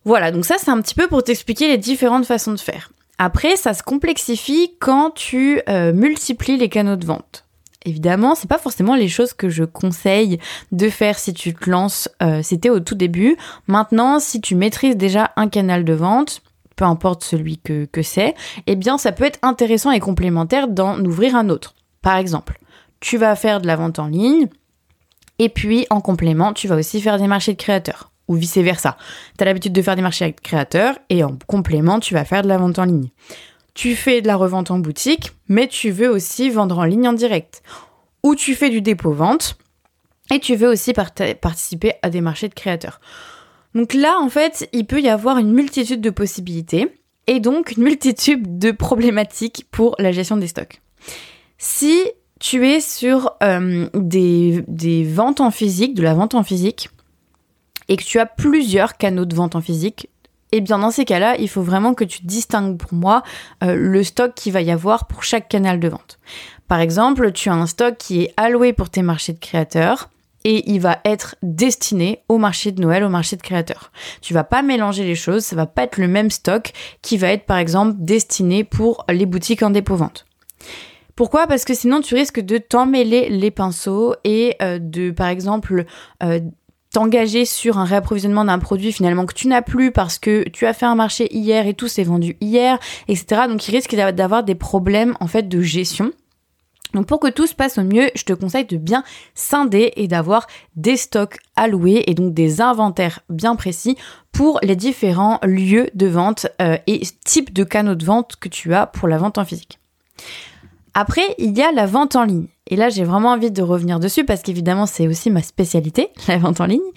Voilà, 0.04 0.30
donc 0.30 0.44
ça 0.44 0.56
c'est 0.58 0.70
un 0.70 0.80
petit 0.80 0.94
peu 0.94 1.08
pour 1.08 1.22
t'expliquer 1.22 1.68
les 1.68 1.78
différentes 1.78 2.26
façons 2.26 2.52
de 2.52 2.60
faire. 2.60 2.90
Après, 3.18 3.56
ça 3.56 3.74
se 3.74 3.82
complexifie 3.82 4.76
quand 4.80 5.10
tu 5.10 5.60
euh, 5.68 5.92
multiplies 5.92 6.56
les 6.56 6.70
canaux 6.70 6.96
de 6.96 7.04
vente. 7.04 7.44
Évidemment, 7.84 8.34
c'est 8.34 8.48
pas 8.48 8.58
forcément 8.58 8.94
les 8.94 9.08
choses 9.08 9.34
que 9.34 9.50
je 9.50 9.64
conseille 9.64 10.38
de 10.72 10.88
faire 10.88 11.18
si 11.18 11.34
tu 11.34 11.54
te 11.54 11.68
lances. 11.68 12.08
Euh, 12.22 12.40
c'était 12.42 12.70
au 12.70 12.80
tout 12.80 12.94
début. 12.94 13.36
Maintenant, 13.66 14.20
si 14.20 14.40
tu 14.40 14.54
maîtrises 14.54 14.96
déjà 14.96 15.32
un 15.36 15.48
canal 15.48 15.84
de 15.84 15.92
vente, 15.92 16.42
peu 16.76 16.84
importe 16.86 17.22
celui 17.22 17.58
que, 17.58 17.84
que 17.84 18.02
c'est, 18.02 18.34
eh 18.66 18.74
bien, 18.74 18.96
ça 18.96 19.12
peut 19.12 19.24
être 19.24 19.38
intéressant 19.42 19.90
et 19.90 20.00
complémentaire 20.00 20.68
d'en 20.68 20.98
ouvrir 21.04 21.36
un 21.36 21.50
autre. 21.50 21.74
Par 22.00 22.16
exemple, 22.16 22.58
tu 23.00 23.18
vas 23.18 23.36
faire 23.36 23.60
de 23.60 23.66
la 23.66 23.76
vente 23.76 23.98
en 23.98 24.06
ligne, 24.06 24.48
et 25.42 25.48
puis, 25.48 25.86
en 25.88 26.02
complément, 26.02 26.52
tu 26.52 26.68
vas 26.68 26.76
aussi 26.76 27.00
faire 27.00 27.16
des 27.16 27.26
marchés 27.26 27.54
de 27.54 27.56
créateurs 27.56 28.12
ou 28.28 28.34
vice-versa. 28.34 28.98
Tu 29.38 29.42
as 29.42 29.46
l'habitude 29.46 29.72
de 29.72 29.80
faire 29.80 29.96
des 29.96 30.02
marchés 30.02 30.30
de 30.30 30.38
créateurs 30.38 30.98
et 31.08 31.24
en 31.24 31.38
complément, 31.46 31.98
tu 31.98 32.12
vas 32.12 32.26
faire 32.26 32.42
de 32.42 32.48
la 32.48 32.58
vente 32.58 32.78
en 32.78 32.84
ligne. 32.84 33.08
Tu 33.72 33.96
fais 33.96 34.20
de 34.20 34.26
la 34.26 34.36
revente 34.36 34.70
en 34.70 34.78
boutique, 34.78 35.32
mais 35.48 35.66
tu 35.66 35.92
veux 35.92 36.10
aussi 36.10 36.50
vendre 36.50 36.78
en 36.78 36.84
ligne 36.84 37.08
en 37.08 37.14
direct. 37.14 37.62
Ou 38.22 38.34
tu 38.34 38.54
fais 38.54 38.68
du 38.68 38.82
dépôt-vente 38.82 39.56
et 40.30 40.40
tu 40.40 40.56
veux 40.56 40.68
aussi 40.68 40.92
participer 40.92 41.94
à 42.02 42.10
des 42.10 42.20
marchés 42.20 42.50
de 42.50 42.54
créateurs. 42.54 43.00
Donc 43.74 43.94
là, 43.94 44.18
en 44.20 44.28
fait, 44.28 44.68
il 44.74 44.84
peut 44.84 45.00
y 45.00 45.08
avoir 45.08 45.38
une 45.38 45.52
multitude 45.52 46.02
de 46.02 46.10
possibilités 46.10 47.00
et 47.26 47.40
donc 47.40 47.78
une 47.78 47.84
multitude 47.84 48.58
de 48.58 48.72
problématiques 48.72 49.66
pour 49.70 49.94
la 49.98 50.12
gestion 50.12 50.36
des 50.36 50.48
stocks. 50.48 50.82
Si 51.56 51.98
tu 52.40 52.66
es 52.66 52.80
sur 52.80 53.34
euh, 53.42 53.88
des, 53.94 55.04
ventes 55.04 55.40
en 55.40 55.52
physique, 55.52 55.94
de 55.94 56.02
la 56.02 56.14
vente 56.14 56.34
en 56.34 56.42
physique, 56.42 56.88
et 57.88 57.96
que 57.96 58.02
tu 58.02 58.18
as 58.18 58.26
plusieurs 58.26 58.96
canaux 58.96 59.26
de 59.26 59.34
vente 59.34 59.54
en 59.54 59.60
physique, 59.60 60.08
eh 60.52 60.60
bien 60.60 60.78
dans 60.78 60.90
ces 60.90 61.04
cas-là, 61.04 61.36
il 61.38 61.48
faut 61.48 61.62
vraiment 61.62 61.94
que 61.94 62.02
tu 62.02 62.24
distingues 62.24 62.76
pour 62.76 62.94
moi 62.94 63.22
euh, 63.62 63.76
le 63.76 64.02
stock 64.02 64.34
qu'il 64.34 64.52
va 64.52 64.62
y 64.62 64.70
avoir 64.72 65.06
pour 65.06 65.22
chaque 65.22 65.48
canal 65.48 65.78
de 65.78 65.88
vente. 65.88 66.18
Par 66.66 66.80
exemple, 66.80 67.30
tu 67.32 67.50
as 67.50 67.54
un 67.54 67.66
stock 67.66 67.96
qui 67.98 68.22
est 68.22 68.34
alloué 68.36 68.72
pour 68.72 68.90
tes 68.90 69.02
marchés 69.02 69.32
de 69.32 69.38
créateurs 69.38 70.08
et 70.44 70.70
il 70.70 70.80
va 70.80 70.98
être 71.04 71.36
destiné 71.42 72.24
au 72.28 72.38
marché 72.38 72.72
de 72.72 72.80
Noël, 72.80 73.04
au 73.04 73.10
marché 73.10 73.36
de 73.36 73.42
créateurs. 73.42 73.92
Tu 74.22 74.32
vas 74.32 74.44
pas 74.44 74.62
mélanger 74.62 75.04
les 75.04 75.14
choses, 75.14 75.44
ça 75.44 75.54
va 75.54 75.66
pas 75.66 75.82
être 75.82 75.98
le 75.98 76.08
même 76.08 76.30
stock 76.30 76.72
qui 77.02 77.18
va 77.18 77.28
être 77.28 77.44
par 77.44 77.58
exemple 77.58 77.94
destiné 77.98 78.64
pour 78.64 79.04
les 79.10 79.26
boutiques 79.26 79.62
en 79.62 79.70
dépôt-vente. 79.70 80.26
Pourquoi? 81.20 81.46
Parce 81.46 81.66
que 81.66 81.74
sinon 81.74 82.00
tu 82.00 82.14
risques 82.14 82.40
de 82.40 82.56
t'emmêler 82.56 83.28
les 83.28 83.50
pinceaux 83.50 84.14
et 84.24 84.56
euh, 84.62 84.78
de 84.80 85.10
par 85.10 85.28
exemple 85.28 85.84
euh, 86.22 86.40
t'engager 86.94 87.44
sur 87.44 87.76
un 87.76 87.84
réapprovisionnement 87.84 88.46
d'un 88.46 88.58
produit 88.58 88.90
finalement 88.90 89.26
que 89.26 89.34
tu 89.34 89.46
n'as 89.46 89.60
plus 89.60 89.92
parce 89.92 90.18
que 90.18 90.48
tu 90.48 90.64
as 90.64 90.72
fait 90.72 90.86
un 90.86 90.94
marché 90.94 91.28
hier 91.30 91.66
et 91.66 91.74
tout 91.74 91.88
s'est 91.88 92.04
vendu 92.04 92.38
hier, 92.40 92.78
etc. 93.06 93.42
Donc 93.48 93.68
il 93.68 93.70
risque 93.70 93.94
d'avoir 93.94 94.44
des 94.44 94.54
problèmes 94.54 95.14
en 95.20 95.26
fait 95.26 95.46
de 95.46 95.60
gestion. 95.60 96.12
Donc 96.94 97.04
pour 97.04 97.20
que 97.20 97.28
tout 97.28 97.46
se 97.46 97.54
passe 97.54 97.76
au 97.76 97.84
mieux, 97.84 98.08
je 98.14 98.24
te 98.24 98.32
conseille 98.32 98.64
de 98.64 98.78
bien 98.78 99.04
scinder 99.34 99.92
et 99.96 100.08
d'avoir 100.08 100.46
des 100.74 100.96
stocks 100.96 101.36
alloués 101.54 102.02
et 102.06 102.14
donc 102.14 102.32
des 102.32 102.62
inventaires 102.62 103.20
bien 103.28 103.56
précis 103.56 103.98
pour 104.32 104.58
les 104.62 104.74
différents 104.74 105.38
lieux 105.42 105.90
de 105.92 106.06
vente 106.06 106.46
euh, 106.62 106.78
et 106.86 107.02
types 107.26 107.52
de 107.52 107.64
canaux 107.64 107.94
de 107.94 108.06
vente 108.06 108.36
que 108.36 108.48
tu 108.48 108.72
as 108.72 108.86
pour 108.86 109.06
la 109.06 109.18
vente 109.18 109.36
en 109.36 109.44
physique. 109.44 109.80
Après, 111.00 111.34
il 111.38 111.56
y 111.56 111.62
a 111.62 111.72
la 111.72 111.86
vente 111.86 112.14
en 112.14 112.24
ligne. 112.24 112.48
Et 112.66 112.76
là, 112.76 112.90
j'ai 112.90 113.04
vraiment 113.04 113.30
envie 113.30 113.50
de 113.50 113.62
revenir 113.62 114.00
dessus 114.00 114.26
parce 114.26 114.42
qu'évidemment, 114.42 114.84
c'est 114.84 115.08
aussi 115.08 115.30
ma 115.30 115.40
spécialité, 115.40 116.10
la 116.28 116.36
vente 116.36 116.60
en 116.60 116.66
ligne. 116.66 116.90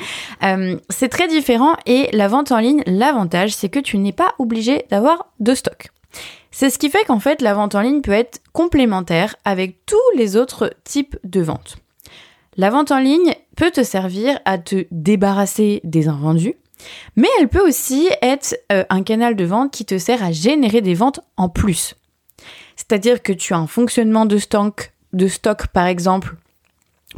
Euh, 0.44 0.78
c'est 0.90 1.08
très 1.08 1.30
différent 1.30 1.78
et 1.86 2.10
la 2.12 2.28
vente 2.28 2.52
en 2.52 2.60
ligne, 2.60 2.84
l'avantage, 2.86 3.56
c'est 3.56 3.70
que 3.70 3.80
tu 3.80 3.98
n'es 3.98 4.12
pas 4.12 4.34
obligé 4.40 4.84
d'avoir 4.92 5.28
de 5.40 5.56
stock. 5.56 5.92
C'est 6.52 6.70
ce 6.70 6.78
qui 6.78 6.90
fait 6.90 7.06
qu'en 7.06 7.22
fait, 7.22 7.42
la 7.42 7.54
vente 7.54 7.76
en 7.76 7.82
ligne 7.82 8.02
peut 8.02 8.12
être 8.12 8.42
complémentaire 8.52 9.38
avec 9.46 9.86
tous 9.86 10.18
les 10.18 10.36
autres 10.36 10.74
types 10.84 11.18
de 11.24 11.40
ventes. 11.40 11.78
La 12.58 12.72
vente 12.72 12.92
en 12.92 13.00
ligne 13.00 13.34
peut 13.56 13.72
te 13.72 13.84
servir 13.84 14.38
à 14.44 14.58
te 14.58 14.86
débarrasser 14.92 15.80
des 15.86 16.10
invendus, 16.10 16.56
mais 17.16 17.30
elle 17.40 17.48
peut 17.48 17.66
aussi 17.66 18.10
être 18.22 18.54
euh, 18.74 18.84
un 18.90 19.02
canal 19.02 19.38
de 19.38 19.46
vente 19.46 19.72
qui 19.72 19.86
te 19.86 19.98
sert 19.98 20.22
à 20.22 20.34
générer 20.34 20.82
des 20.82 20.94
ventes 20.94 21.22
en 21.38 21.48
plus. 21.48 21.96
C'est-à-dire 22.76 23.22
que 23.22 23.34
tu 23.34 23.54
as 23.54 23.58
un 23.58 23.68
fonctionnement 23.68 24.26
de 24.26 24.38
stock, 24.38 24.92
par 25.74 25.88
exemple, 25.88 26.36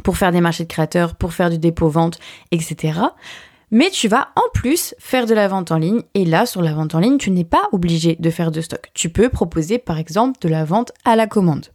pour 0.02 0.16
faire 0.16 0.32
des 0.32 0.40
marchés 0.40 0.64
de 0.64 0.68
créateurs, 0.68 1.14
pour 1.14 1.32
faire 1.32 1.50
du 1.50 1.58
dépôt-vente, 1.58 2.18
etc. 2.50 3.00
Mais 3.70 3.90
tu 3.90 4.08
vas 4.08 4.28
en 4.36 4.48
plus 4.54 4.94
faire 4.98 5.26
de 5.26 5.34
la 5.34 5.48
vente 5.48 5.72
en 5.72 5.78
ligne 5.78 6.02
et 6.14 6.24
là 6.24 6.46
sur 6.46 6.62
la 6.62 6.72
vente 6.72 6.94
en 6.94 7.00
ligne, 7.00 7.18
tu 7.18 7.30
n'es 7.30 7.44
pas 7.44 7.68
obligé 7.72 8.16
de 8.18 8.30
faire 8.30 8.52
de 8.52 8.60
stock. 8.60 8.90
Tu 8.94 9.10
peux 9.10 9.28
proposer 9.28 9.78
par 9.78 9.98
exemple 9.98 10.38
de 10.40 10.48
la 10.48 10.64
vente 10.64 10.92
à 11.04 11.16
la 11.16 11.26
commande. 11.26 11.66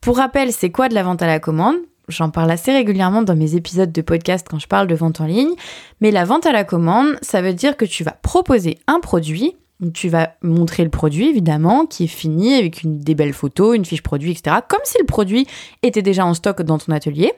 Pour 0.00 0.16
rappel, 0.16 0.52
c'est 0.52 0.70
quoi 0.70 0.88
de 0.88 0.94
la 0.94 1.02
vente 1.02 1.22
à 1.22 1.26
la 1.26 1.40
commande? 1.40 1.76
J'en 2.08 2.30
parle 2.30 2.50
assez 2.50 2.72
régulièrement 2.72 3.22
dans 3.22 3.36
mes 3.36 3.54
épisodes 3.54 3.92
de 3.92 4.02
podcast 4.02 4.46
quand 4.48 4.58
je 4.58 4.66
parle 4.66 4.86
de 4.86 4.94
vente 4.94 5.20
en 5.20 5.26
ligne, 5.26 5.54
mais 6.00 6.10
la 6.10 6.24
vente 6.24 6.44
à 6.46 6.52
la 6.52 6.64
commande, 6.64 7.16
ça 7.22 7.40
veut 7.40 7.54
dire 7.54 7.76
que 7.76 7.86
tu 7.86 8.04
vas 8.04 8.12
proposer 8.12 8.78
un 8.86 9.00
produit 9.00 9.56
tu 9.92 10.08
vas 10.08 10.34
montrer 10.42 10.84
le 10.84 10.90
produit, 10.90 11.28
évidemment, 11.28 11.86
qui 11.86 12.04
est 12.04 12.08
fini 12.08 12.54
avec 12.54 12.82
une, 12.82 13.00
des 13.00 13.14
belles 13.14 13.32
photos, 13.32 13.76
une 13.76 13.84
fiche 13.84 14.02
produit, 14.02 14.30
etc. 14.30 14.56
Comme 14.68 14.80
si 14.84 14.98
le 14.98 15.06
produit 15.06 15.46
était 15.82 16.02
déjà 16.02 16.24
en 16.24 16.34
stock 16.34 16.62
dans 16.62 16.78
ton 16.78 16.92
atelier. 16.92 17.32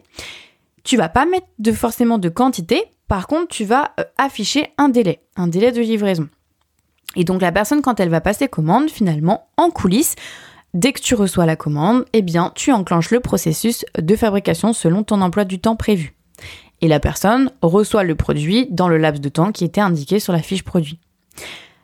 Tu 0.85 0.97
vas 0.97 1.09
pas 1.09 1.26
mettre 1.26 1.47
forcément 1.73 2.19
de 2.19 2.28
quantité, 2.28 2.85
par 3.09 3.26
contre, 3.26 3.49
tu 3.49 3.64
vas 3.64 3.93
euh, 3.99 4.05
afficher 4.19 4.69
un 4.78 4.88
délai, 4.88 5.21
un 5.37 5.49
délai 5.49 5.73
de 5.73 5.81
livraison. 5.81 6.28
Et 7.16 7.25
donc 7.25 7.40
la 7.40 7.52
personne, 7.52 7.83
quand 7.83 7.99
elle 7.99 8.09
va 8.09 8.21
passer 8.21 8.49
commande, 8.49 8.90
finalement, 8.90 9.49
en 9.57 9.71
coulisses, 9.71 10.14
dès 10.75 10.93
que 10.93 11.00
tu 11.00 11.14
reçois 11.14 11.47
la 11.47 11.57
commande, 11.57 12.05
eh 12.12 12.23
bien, 12.23 12.52
tu 12.55 12.73
enclenches 12.73 13.11
le 13.11 13.21
processus 13.21 13.85
de 13.99 14.16
fabrication 14.16 14.73
selon 14.73 15.02
ton 15.02 15.23
emploi 15.23 15.45
du 15.45 15.59
temps 15.59 15.76
prévu. 15.76 16.14
Et 16.83 16.88
la 16.88 17.00
personne 17.00 17.50
reçoit 17.62 18.05
le 18.05 18.14
produit 18.14 18.69
dans 18.71 18.88
le 18.88 18.99
laps 18.99 19.21
de 19.21 19.28
temps 19.31 19.52
qui 19.52 19.64
était 19.64 19.81
indiqué 19.81 20.21
sur 20.21 20.33
la 20.33 20.43
fiche 20.43 20.62
produit. 20.62 21.00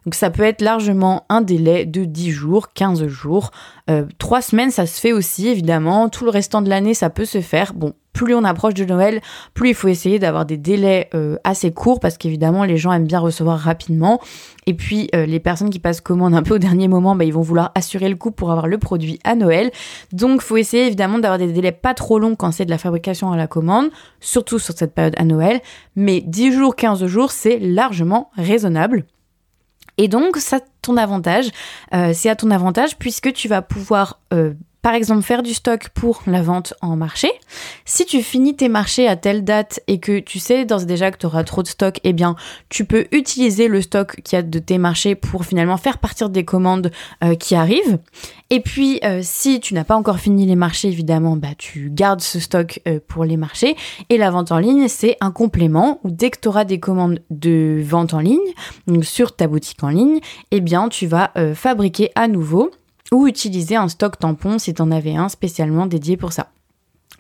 Donc 0.05 0.15
ça 0.15 0.31
peut 0.31 0.43
être 0.43 0.63
largement 0.63 1.25
un 1.29 1.41
délai 1.41 1.87
de 1.87 2.05
10 2.05 2.31
jours, 2.31 2.73
15 2.73 3.07
jours. 3.07 3.51
Euh, 3.91 4.05
3 4.19 4.43
semaines, 4.43 4.71
ça 4.71 4.87
se 4.87 5.01
fait 5.01 5.13
aussi, 5.13 5.49
évidemment. 5.49 6.09
Tout 6.09 6.25
le 6.25 6.31
restant 6.31 6.63
de 6.63 6.69
l'année, 6.69 6.95
ça 6.95 7.11
peut 7.11 7.25
se 7.25 7.41
faire. 7.41 7.73
Bon, 7.75 7.95
plus 8.13 8.35
on 8.35 8.45
approche 8.45 8.75
de 8.75 8.85
Noël, 8.85 9.21
plus 9.55 9.71
il 9.71 9.75
faut 9.75 9.89
essayer 9.89 10.19
d'avoir 10.19 10.45
des 10.45 10.57
délais 10.57 11.09
euh, 11.15 11.37
assez 11.45 11.73
courts 11.73 11.99
parce 11.99 12.19
qu'évidemment 12.19 12.65
les 12.65 12.77
gens 12.77 12.93
aiment 12.93 13.07
bien 13.07 13.19
recevoir 13.19 13.59
rapidement. 13.59 14.21
Et 14.67 14.75
puis 14.75 15.09
euh, 15.15 15.25
les 15.27 15.41
personnes 15.41 15.71
qui 15.71 15.79
passent 15.79 16.01
commande 16.01 16.35
un 16.35 16.43
peu 16.43 16.57
au 16.57 16.59
dernier 16.59 16.89
moment, 16.89 17.17
bah, 17.17 17.25
ils 17.25 17.33
vont 17.33 17.41
vouloir 17.41 17.73
assurer 17.75 18.09
le 18.09 18.17
coup 18.17 18.31
pour 18.31 18.51
avoir 18.51 18.67
le 18.67 18.79
produit 18.79 19.19
à 19.25 19.35
Noël. 19.35 19.71
Donc 20.13 20.43
faut 20.43 20.57
essayer 20.57 20.87
évidemment 20.87 21.19
d'avoir 21.19 21.39
des 21.39 21.51
délais 21.51 21.73
pas 21.73 21.95
trop 21.95 22.19
longs 22.19 22.37
quand 22.37 22.53
c'est 22.53 22.67
de 22.67 22.71
la 22.71 22.79
fabrication 22.79 23.33
à 23.33 23.37
la 23.37 23.47
commande, 23.47 23.89
surtout 24.21 24.59
sur 24.59 24.75
cette 24.77 24.95
période 24.95 25.15
à 25.17 25.25
Noël. 25.25 25.61
Mais 25.97 26.21
10 26.21 26.53
jours, 26.53 26.77
15 26.77 27.07
jours, 27.07 27.31
c'est 27.33 27.59
largement 27.59 28.31
raisonnable. 28.37 29.05
Et 29.99 30.09
donc, 30.09 30.37
ça, 30.39 30.61
ton 30.81 30.97
avantage, 30.97 31.51
euh, 31.95 32.13
c'est 32.15 32.29
à 32.29 32.37
ton 32.37 32.51
avantage 32.51 32.99
puisque 32.99 33.33
tu 33.33 33.49
vas 33.49 33.63
pouvoir 33.63 34.21
euh, 34.33 34.55
par 34.83 34.95
exemple 34.95 35.23
faire 35.23 35.45
du 35.45 35.55
stock 35.55 35.89
pour 35.95 36.23
la 36.27 36.43
vente 36.43 36.75
en 36.83 36.97
marché. 36.97 37.31
Si 37.85 38.05
tu 38.05 38.21
finis 38.21 38.57
tes 38.57 38.69
marchés 38.69 39.07
à 39.07 39.15
telle 39.15 39.45
date 39.45 39.81
et 39.87 40.01
que 40.01 40.19
tu 40.19 40.41
sais 40.41 40.65
déjà 40.65 41.13
que 41.13 41.19
tu 41.19 41.27
auras 41.27 41.45
trop 41.45 41.63
de 41.63 41.69
stock, 41.69 42.01
eh 42.03 42.13
bien 42.13 42.35
tu 42.69 42.85
peux 42.85 43.07
utiliser 43.13 43.69
le 43.69 43.81
stock 43.81 44.21
qu'il 44.23 44.37
y 44.37 44.41
a 44.41 44.43
de 44.43 44.59
tes 44.59 44.79
marchés 44.79 45.15
pour 45.15 45.45
finalement 45.45 45.77
faire 45.77 45.99
partir 45.99 46.29
des 46.29 46.45
commandes 46.45 46.91
euh, 47.23 47.37
qui 47.37 47.55
arrivent. 47.55 47.99
Et 48.51 48.61
puis 48.61 48.99
euh, 49.05 49.21
si 49.23 49.61
tu 49.61 49.73
n'as 49.75 49.85
pas 49.85 49.95
encore 49.95 50.19
fini 50.19 50.47
les 50.47 50.57
marchés, 50.57 50.89
évidemment, 50.89 51.37
bah 51.37 51.55
tu 51.57 51.89
gardes 51.91 52.21
ce 52.21 52.41
stock 52.41 52.81
euh, 52.89 52.99
pour 53.07 53.25
les 53.25 53.37
marchés. 53.37 53.77
Et 54.11 54.19
la 54.19 54.31
vente 54.31 54.51
en 54.51 54.59
ligne, 54.59 54.89
c'est 54.89 55.17
un 55.21 55.31
complément 55.31 56.01
où 56.03 56.11
dès 56.11 56.31
que 56.31 56.41
tu 56.41 56.49
auras 56.49 56.65
des 56.65 56.81
commandes 56.81 57.21
de 57.31 57.81
vente 57.85 58.15
en 58.15 58.21
ligne, 58.21 58.39
donc 58.89 59.05
sur 59.05 59.37
ta 59.37 59.47
boutique 59.47 59.83
en 59.85 59.91
ligne, 59.91 60.19
eh 60.51 60.61
bien 60.61 60.89
tu 60.89 61.07
vas 61.07 61.33
fabriquer 61.55 62.11
à 62.15 62.29
nouveau 62.29 62.71
ou 63.11 63.27
utiliser 63.27 63.77
un 63.77 63.89
stock 63.89 64.19
tampon 64.19 64.59
si 64.59 64.75
tu 64.75 64.83
en 64.83 64.91
avais 64.91 65.17
un 65.17 65.29
spécialement 65.29 65.87
dédié 65.87 66.17
pour 66.17 66.33
ça. 66.33 66.49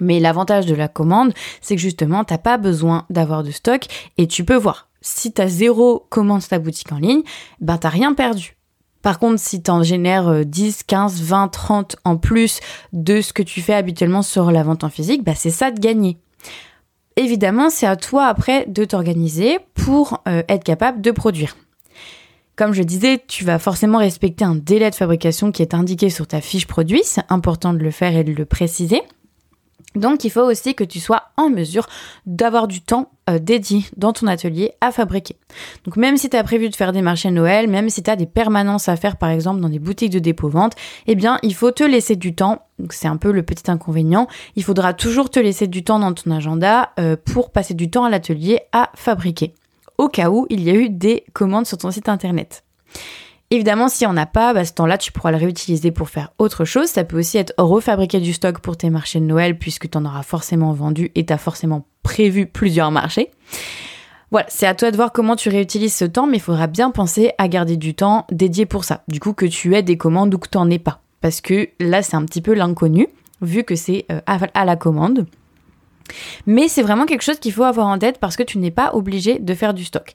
Mais 0.01 0.21
l'avantage 0.21 0.67
de 0.67 0.75
la 0.75 0.89
commande, 0.89 1.33
c'est 1.61 1.77
que 1.77 1.83
justement, 1.83 2.25
t'as 2.25 2.39
pas 2.39 2.59
besoin 2.59 3.05
d'avoir 3.11 3.43
de 3.43 3.51
stock 3.51 3.87
et 4.19 4.27
tu 4.27 4.45
peux 4.45 4.57
voir. 4.57 4.89
Si 5.01 5.33
tu 5.33 5.43
as 5.43 5.49
zéro 5.49 6.07
commande 6.09 6.47
ta 6.47 6.59
boutique 6.59 6.93
en 6.93 6.99
ligne, 6.99 7.23
ben 7.61 7.77
t'as 7.77 7.89
rien 7.89 8.15
perdu. 8.15 8.57
Par 9.03 9.19
contre, 9.19 9.41
si 9.41 9.63
tu 9.63 9.71
en 9.71 9.83
génères 9.83 10.47
10, 10.47 10.85
15, 10.85 11.23
20, 11.23 11.49
30 11.49 11.97
en 12.05 12.17
plus 12.17 12.61
de 12.93 13.21
ce 13.21 13.33
que 13.33 13.43
tu 13.43 13.61
fais 13.61 13.75
habituellement 13.75 14.23
sur 14.23 14.51
la 14.53 14.63
vente 14.63 14.85
en 14.85 14.89
physique, 14.89 15.25
ben 15.25 15.35
c'est 15.37 15.51
ça 15.51 15.73
de 15.73 15.81
gagner. 15.81 16.19
Évidemment, 17.17 17.69
c'est 17.69 17.87
à 17.87 17.97
toi 17.97 18.27
après 18.27 18.65
de 18.67 18.85
t'organiser 18.85 19.59
pour 19.75 20.23
euh, 20.29 20.43
être 20.49 20.65
capable 20.65 21.01
de 21.01 21.11
produire. 21.11 21.57
Comme 22.57 22.75
je 22.75 22.83
disais, 22.83 23.23
tu 23.27 23.45
vas 23.45 23.59
forcément 23.59 23.99
respecter 23.99 24.45
un 24.45 24.55
délai 24.55 24.91
de 24.91 24.95
fabrication 24.95 25.53
qui 25.53 25.63
est 25.63 25.75
indiqué 25.75 26.11
sur 26.11 26.27
ta 26.27 26.41
fiche 26.41 26.67
produit, 26.67 27.01
c'est 27.05 27.25
important 27.31 27.73
de 27.73 27.79
le 27.79 27.91
faire 27.91 28.15
et 28.17 28.25
de 28.25 28.33
le 28.33 28.45
préciser. 28.45 29.03
Donc 29.95 30.25
il 30.25 30.31
faut 30.31 30.43
aussi 30.43 30.75
que 30.75 30.85
tu 30.85 31.01
sois 31.01 31.25
en 31.37 31.51
mesure 31.51 31.87
d'avoir 32.25 32.67
du 32.67 32.81
temps 32.81 33.11
euh, 33.29 33.39
dédié 33.39 33.85
dans 33.97 34.13
ton 34.13 34.27
atelier 34.27 34.73
à 34.81 34.91
fabriquer. 34.91 35.37
Donc 35.85 35.97
même 35.97 36.17
si 36.17 36.31
tu 36.31 36.37
as 36.37 36.45
prévu 36.45 36.71
de 36.71 36.77
faire 36.77 36.93
des 36.93 37.03
marchés 37.03 37.31
Noël, 37.31 37.69
même 37.69 37.91
si 37.91 38.03
tu 38.03 38.11
as 38.11 38.17
des 38.17 38.27
permanences 38.27 38.89
à 38.89 38.97
faire 38.97 39.17
par 39.17 39.29
exemple 39.29 39.61
dans 39.61 39.69
des 39.69 39.79
boutiques 39.79 40.13
de 40.13 40.19
dépôt-vente, 40.19 40.75
eh 41.07 41.15
bien 41.15 41.39
il 41.43 41.55
faut 41.55 41.71
te 41.71 41.85
laisser 41.85 42.17
du 42.17 42.35
temps. 42.35 42.67
C'est 42.91 43.09
un 43.09 43.19
peu 43.19 43.33
le 43.33 43.43
petit 43.43 43.71
inconvénient. 43.71 44.29
Il 44.57 44.65
faudra 44.65 44.95
toujours 44.95 45.31
te 45.31 45.39
laisser 45.39 45.67
du 45.67 45.85
temps 45.85 45.99
dans 45.99 46.13
ton 46.15 46.31
agenda 46.31 46.91
euh, 46.99 47.17
pour 47.23 47.51
passer 47.51 47.75
du 47.75 47.91
temps 47.91 48.05
à 48.05 48.11
l'atelier 48.11 48.61
à 48.73 48.91
fabriquer 48.95 49.55
au 50.03 50.09
cas 50.09 50.31
où 50.31 50.47
il 50.51 50.63
y 50.63 50.71
a 50.71 50.75
eu 50.75 50.91
des 50.91 51.25
commandes 51.33 51.67
sur 51.67 51.79
ton 51.79 51.91
site 51.91 52.09
internet. 52.09 52.65
Évidemment, 53.51 53.89
si 53.89 54.05
on 54.07 54.13
n'a 54.13 54.27
pas, 54.27 54.53
bah, 54.53 54.65
ce 54.65 54.73
temps-là, 54.73 54.99
tu 54.99 55.13
pourras 55.13 55.31
le 55.31 55.37
réutiliser 55.37 55.91
pour 55.93 56.09
faire 56.09 56.33
autre 56.39 56.65
chose. 56.65 56.89
Ça 56.89 57.05
peut 57.05 57.19
aussi 57.19 57.39
être 57.39 57.53
refabriquer 57.59 58.19
du 58.19 58.33
stock 58.33 58.59
pour 58.59 58.77
tes 58.77 58.91
marchés 58.91 59.21
de 59.21 59.27
Noël, 59.27 59.59
puisque 59.59 59.89
tu 59.91 59.99
en 59.99 60.05
auras 60.05 60.23
forcément 60.23 60.73
vendu 60.73 61.13
et 61.15 61.25
tu 61.25 61.33
as 61.33 61.39
forcément 61.39 61.87
prévu 62.03 62.47
plusieurs 62.47 62.91
marchés. 62.91 63.31
Voilà, 64.33 64.47
c'est 64.49 64.67
à 64.67 64.75
toi 64.75 64.91
de 64.91 64.97
voir 64.97 65.13
comment 65.13 65.37
tu 65.37 65.51
réutilises 65.51 65.95
ce 65.95 66.07
temps, 66.07 66.27
mais 66.27 66.39
il 66.39 66.43
faudra 66.43 66.67
bien 66.67 66.91
penser 66.91 67.33
à 67.39 67.47
garder 67.47 67.77
du 67.77 67.95
temps 67.95 68.27
dédié 68.33 68.67
pour 68.67 68.85
ça. 68.85 69.05
Du 69.07 69.21
coup, 69.21 69.35
que 69.35 69.47
tu 69.47 69.77
aies 69.77 69.83
des 69.83 69.99
commandes 69.99 70.35
ou 70.35 70.39
que 70.39 70.49
tu 70.49 70.57
n'en 70.57 70.71
aies 70.71 70.79
pas. 70.79 71.01
Parce 71.21 71.41
que 71.41 71.69
là, 71.79 72.03
c'est 72.03 72.17
un 72.17 72.25
petit 72.25 72.41
peu 72.41 72.55
l'inconnu, 72.55 73.07
vu 73.43 73.63
que 73.63 73.77
c'est 73.77 74.07
euh, 74.11 74.21
à 74.27 74.65
la 74.65 74.77
commande. 74.77 75.27
Mais 76.47 76.69
c'est 76.69 76.83
vraiment 76.83 77.07
quelque 77.07 77.23
chose 77.23 77.39
qu'il 77.39 77.53
faut 77.53 77.65
avoir 77.65 77.87
en 77.87 77.99
tête 77.99 78.19
parce 78.19 78.37
que 78.37 78.43
tu 78.43 78.59
n'es 78.59 78.71
pas 78.71 78.95
obligé 78.95 79.39
de 79.39 79.55
faire 79.55 79.75
du 79.75 79.85
stock. 79.85 80.13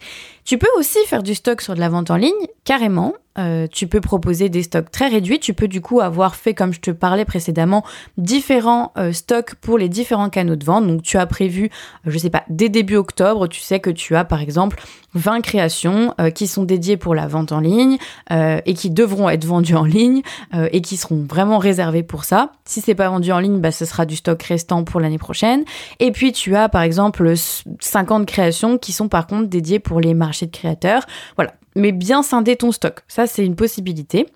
Tu 0.47 0.57
peux 0.57 0.69
aussi 0.77 0.99
faire 1.07 1.23
du 1.23 1.35
stock 1.35 1.61
sur 1.61 1.75
de 1.75 1.81
la 1.81 1.89
vente 1.89 2.09
en 2.09 2.15
ligne, 2.15 2.31
carrément. 2.63 3.13
Euh, 3.37 3.67
tu 3.71 3.87
peux 3.87 4.01
proposer 4.01 4.49
des 4.49 4.63
stocks 4.63 4.89
très 4.89 5.09
réduits. 5.09 5.39
Tu 5.39 5.53
peux 5.53 5.67
du 5.67 5.81
coup 5.81 6.01
avoir 6.01 6.35
fait, 6.35 6.53
comme 6.53 6.73
je 6.73 6.79
te 6.79 6.91
parlais 6.91 7.25
précédemment, 7.25 7.83
différents 8.17 8.91
euh, 8.97 9.11
stocks 9.11 9.55
pour 9.55 9.77
les 9.77 9.89
différents 9.89 10.29
canaux 10.29 10.55
de 10.55 10.65
vente. 10.65 10.87
Donc 10.87 11.03
tu 11.03 11.17
as 11.17 11.25
prévu, 11.25 11.65
euh, 12.05 12.11
je 12.11 12.17
sais 12.17 12.29
pas, 12.29 12.43
dès 12.49 12.69
début 12.69 12.95
octobre, 12.95 13.47
tu 13.47 13.61
sais 13.61 13.79
que 13.79 13.89
tu 13.89 14.15
as 14.15 14.25
par 14.25 14.41
exemple 14.41 14.81
20 15.13 15.41
créations 15.41 16.13
qui 16.35 16.45
sont 16.45 16.63
dédiées 16.63 16.97
pour 16.97 17.15
la 17.15 17.27
vente 17.27 17.51
en 17.51 17.59
ligne 17.59 17.97
et 18.29 18.73
qui 18.75 18.91
devront 18.91 19.29
être 19.29 19.45
vendues 19.45 19.73
en 19.73 19.85
ligne 19.85 20.21
et 20.53 20.81
qui 20.81 20.95
seront 20.95 21.25
vraiment 21.27 21.57
réservées 21.57 22.03
pour 22.03 22.23
ça. 22.23 22.51
Si 22.65 22.81
c'est 22.81 22.93
pas 22.93 23.09
vendu 23.09 23.31
en 23.31 23.39
ligne, 23.39 23.59
bah, 23.59 23.71
ce 23.71 23.85
sera 23.85 24.05
du 24.05 24.15
stock 24.15 24.43
restant 24.43 24.83
pour 24.83 24.99
l'année 24.99 25.17
prochaine. 25.17 25.63
Et 25.99 26.11
puis 26.11 26.33
tu 26.33 26.55
as 26.55 26.69
par 26.69 26.83
exemple 26.83 27.33
50 27.35 28.27
créations 28.27 28.77
qui 28.77 28.91
sont 28.91 29.07
par 29.07 29.25
contre 29.25 29.47
dédiées 29.47 29.79
pour 29.79 30.01
les 30.01 30.13
marchés 30.13 30.36
de 30.45 30.51
créateurs. 30.51 31.05
Voilà, 31.35 31.53
mais 31.75 31.91
bien 31.91 32.23
scinder 32.23 32.55
ton 32.55 32.71
stock. 32.71 33.01
Ça, 33.07 33.27
c'est 33.27 33.45
une 33.45 33.55
possibilité. 33.55 34.27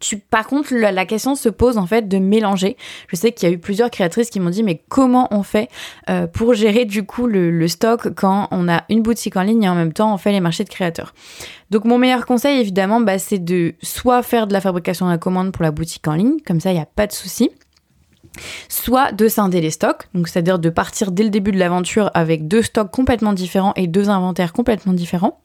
Tu, 0.00 0.16
par 0.16 0.46
contre, 0.46 0.74
la, 0.74 1.04
question 1.04 1.34
se 1.34 1.50
pose 1.50 1.76
en 1.76 1.86
fait 1.86 2.08
de 2.08 2.16
mélanger. 2.18 2.78
Je 3.08 3.16
sais 3.16 3.32
qu'il 3.32 3.46
y 3.48 3.52
a 3.52 3.54
eu 3.54 3.58
plusieurs 3.58 3.90
créatrices 3.90 4.30
qui 4.30 4.40
m'ont 4.40 4.48
dit 4.48 4.62
mais 4.62 4.82
comment 4.88 5.28
on 5.30 5.42
fait 5.42 5.68
euh, 6.08 6.26
pour 6.26 6.54
gérer 6.54 6.86
du 6.86 7.04
coup 7.04 7.26
le, 7.26 7.68
stock 7.68 8.14
quand 8.14 8.48
on 8.50 8.66
a 8.66 8.84
une 8.88 9.02
boutique 9.02 9.36
en 9.36 9.42
ligne 9.42 9.64
et 9.64 9.68
en 9.68 9.74
même 9.74 9.92
temps 9.92 10.14
on 10.14 10.16
fait 10.16 10.32
les 10.32 10.40
marchés 10.40 10.64
de 10.64 10.70
créateurs? 10.70 11.12
Donc 11.68 11.84
mon 11.84 11.98
meilleur 11.98 12.24
conseil 12.24 12.58
évidemment 12.60 13.02
bah, 13.02 13.18
c'est 13.18 13.38
de 13.38 13.74
soit 13.82 14.22
faire 14.22 14.46
de 14.46 14.54
la 14.54 14.62
fabrication 14.62 15.06
à 15.06 15.10
la 15.10 15.18
commande 15.18 15.52
pour 15.52 15.62
la 15.62 15.70
boutique 15.70 16.08
en 16.08 16.14
ligne, 16.14 16.38
comme 16.46 16.60
ça 16.60 16.70
il 16.70 16.76
n'y 16.76 16.80
a 16.80 16.86
pas 16.86 17.06
de 17.06 17.12
souci 17.12 17.50
soit 18.68 19.12
de 19.12 19.28
scinder 19.28 19.60
les 19.60 19.70
stocks, 19.70 20.08
donc 20.14 20.28
c'est-à-dire 20.28 20.58
de 20.58 20.70
partir 20.70 21.12
dès 21.12 21.22
le 21.22 21.30
début 21.30 21.52
de 21.52 21.58
l'aventure 21.58 22.10
avec 22.14 22.48
deux 22.48 22.62
stocks 22.62 22.90
complètement 22.90 23.32
différents 23.32 23.72
et 23.76 23.86
deux 23.86 24.08
inventaires 24.08 24.52
complètement 24.52 24.92
différents. 24.92 25.40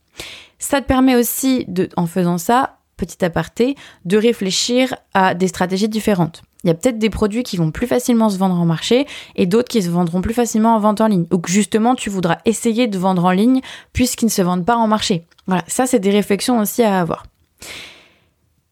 Ça 0.60 0.82
te 0.82 0.88
permet 0.88 1.15
aussi, 1.15 1.65
de, 1.68 1.89
en 1.98 2.06
faisant 2.06 2.38
ça, 2.38 2.77
petit 2.98 3.24
aparté, 3.25 3.75
de 4.06 4.18
réfléchir 4.18 4.96
à 5.13 5.34
des 5.34 5.48
stratégies 5.48 5.89
différentes. 5.89 6.44
Il 6.63 6.70
y 6.70 6.72
a 6.72 6.74
peut-être 6.74 6.98
des 6.98 7.12
produits 7.12 7.44
qui 7.44 7.58
vont 7.58 7.70
plus 7.70 7.86
facilement 7.86 8.30
se 8.30 8.38
vendre 8.38 8.60
en 8.60 8.65
marché 8.65 9.06
et 9.36 9.46
d'autres 9.46 9.68
qui 9.68 9.84
se 9.84 9.89
vendront 9.89 10.22
plus 10.22 10.34
facilement 10.34 10.75
en 10.75 10.80
vente 10.80 11.00
en 11.00 11.08
ligne. 11.08 11.27
Ou 11.32 11.38
que 11.38 11.51
justement, 11.51 11.94
tu 11.94 12.10
voudras 12.10 12.39
essayer 12.46 12.88
de 12.88 12.98
vendre 12.98 13.25
en 13.25 13.32
ligne 13.32 13.62
puisqu'ils 13.94 14.25
ne 14.25 14.32
se 14.32 14.42
vendent 14.42 14.65
pas 14.65 14.75
en 14.75 14.88
marché. 14.88 15.27
Voilà, 15.46 15.63
ça 15.68 15.86
c'est 15.86 16.00
des 16.00 16.10
réflexions 16.10 16.60
aussi 16.60 16.82
à 16.82 17.00
avoir. 17.00 17.27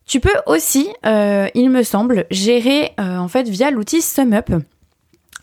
Tu 0.05 0.19
peux 0.19 0.35
aussi, 0.47 0.89
euh, 1.05 1.47
il 1.55 1.69
me 1.69 1.83
semble, 1.83 2.25
gérer 2.29 2.91
euh, 2.99 3.17
en 3.17 3.27
fait 3.27 3.47
via 3.47 3.71
l'outil 3.71 4.01
SumUp. 4.01 4.51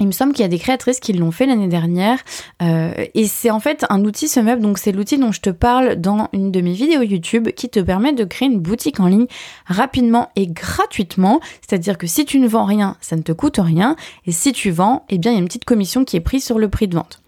Il 0.00 0.06
me 0.06 0.12
semble 0.12 0.32
qu'il 0.32 0.42
y 0.42 0.46
a 0.46 0.48
des 0.48 0.58
créatrices 0.58 0.98
qui 0.98 1.12
l'ont 1.12 1.30
fait 1.30 1.44
l'année 1.44 1.68
dernière. 1.68 2.18
Euh, 2.62 2.92
et 3.14 3.26
c'est 3.26 3.50
en 3.50 3.60
fait 3.60 3.84
un 3.90 4.02
outil 4.04 4.28
SumUp, 4.28 4.58
donc 4.58 4.78
c'est 4.78 4.92
l'outil 4.92 5.18
dont 5.18 5.30
je 5.30 5.42
te 5.42 5.50
parle 5.50 5.96
dans 5.96 6.28
une 6.32 6.50
de 6.50 6.60
mes 6.62 6.72
vidéos 6.72 7.02
YouTube 7.02 7.50
qui 7.50 7.68
te 7.68 7.80
permet 7.80 8.14
de 8.14 8.24
créer 8.24 8.48
une 8.48 8.60
boutique 8.60 8.98
en 8.98 9.06
ligne 9.06 9.26
rapidement 9.66 10.30
et 10.36 10.46
gratuitement. 10.46 11.40
C'est-à-dire 11.60 11.98
que 11.98 12.06
si 12.06 12.24
tu 12.24 12.38
ne 12.38 12.48
vends 12.48 12.64
rien, 12.64 12.96
ça 13.02 13.16
ne 13.16 13.22
te 13.22 13.32
coûte 13.32 13.58
rien. 13.58 13.94
Et 14.26 14.32
si 14.32 14.52
tu 14.52 14.70
vends, 14.70 15.04
eh 15.10 15.18
bien 15.18 15.32
il 15.32 15.34
y 15.34 15.38
a 15.38 15.40
une 15.40 15.48
petite 15.48 15.66
commission 15.66 16.04
qui 16.04 16.16
est 16.16 16.20
prise 16.20 16.44
sur 16.44 16.58
le 16.58 16.70
prix 16.70 16.88
de 16.88 16.94
vente. 16.94 17.19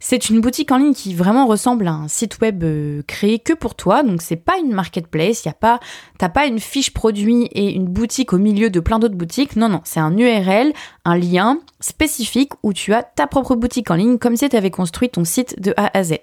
C'est 0.00 0.30
une 0.30 0.40
boutique 0.40 0.70
en 0.70 0.78
ligne 0.78 0.94
qui 0.94 1.14
vraiment 1.14 1.46
ressemble 1.46 1.88
à 1.88 1.92
un 1.92 2.08
site 2.08 2.40
web 2.40 2.62
euh, 2.62 3.02
créé 3.06 3.38
que 3.38 3.52
pour 3.52 3.74
toi. 3.74 4.02
Donc 4.02 4.22
c'est 4.22 4.36
pas 4.36 4.58
une 4.58 4.72
marketplace, 4.72 5.44
y 5.44 5.48
a 5.48 5.52
pas, 5.52 5.80
t'as 6.18 6.28
pas 6.28 6.46
une 6.46 6.60
fiche 6.60 6.92
produit 6.92 7.44
et 7.52 7.74
une 7.74 7.86
boutique 7.86 8.32
au 8.32 8.38
milieu 8.38 8.70
de 8.70 8.80
plein 8.80 8.98
d'autres 8.98 9.16
boutiques. 9.16 9.56
Non 9.56 9.68
non, 9.68 9.80
c'est 9.84 10.00
un 10.00 10.16
URL, 10.16 10.72
un 11.04 11.16
lien 11.16 11.58
spécifique 11.80 12.52
où 12.62 12.72
tu 12.72 12.94
as 12.94 13.02
ta 13.02 13.26
propre 13.26 13.56
boutique 13.56 13.90
en 13.90 13.96
ligne 13.96 14.18
comme 14.18 14.36
si 14.36 14.48
tu 14.48 14.56
avais 14.56 14.70
construit 14.70 15.10
ton 15.10 15.24
site 15.24 15.60
de 15.60 15.74
A 15.76 15.96
à 15.96 16.04
Z. 16.04 16.14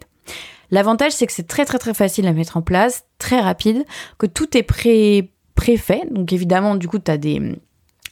L'avantage 0.71 1.11
c'est 1.11 1.27
que 1.27 1.33
c'est 1.33 1.47
très 1.47 1.65
très 1.65 1.77
très 1.77 1.93
facile 1.93 2.27
à 2.27 2.33
mettre 2.33 2.57
en 2.57 2.61
place, 2.61 3.05
très 3.19 3.39
rapide, 3.39 3.85
que 4.17 4.25
tout 4.25 4.57
est 4.57 4.63
pré 4.63 5.31
préfait. 5.55 6.03
Donc 6.11 6.33
évidemment 6.33 6.75
du 6.75 6.87
coup 6.87 6.99
tu 6.99 7.17
des 7.17 7.57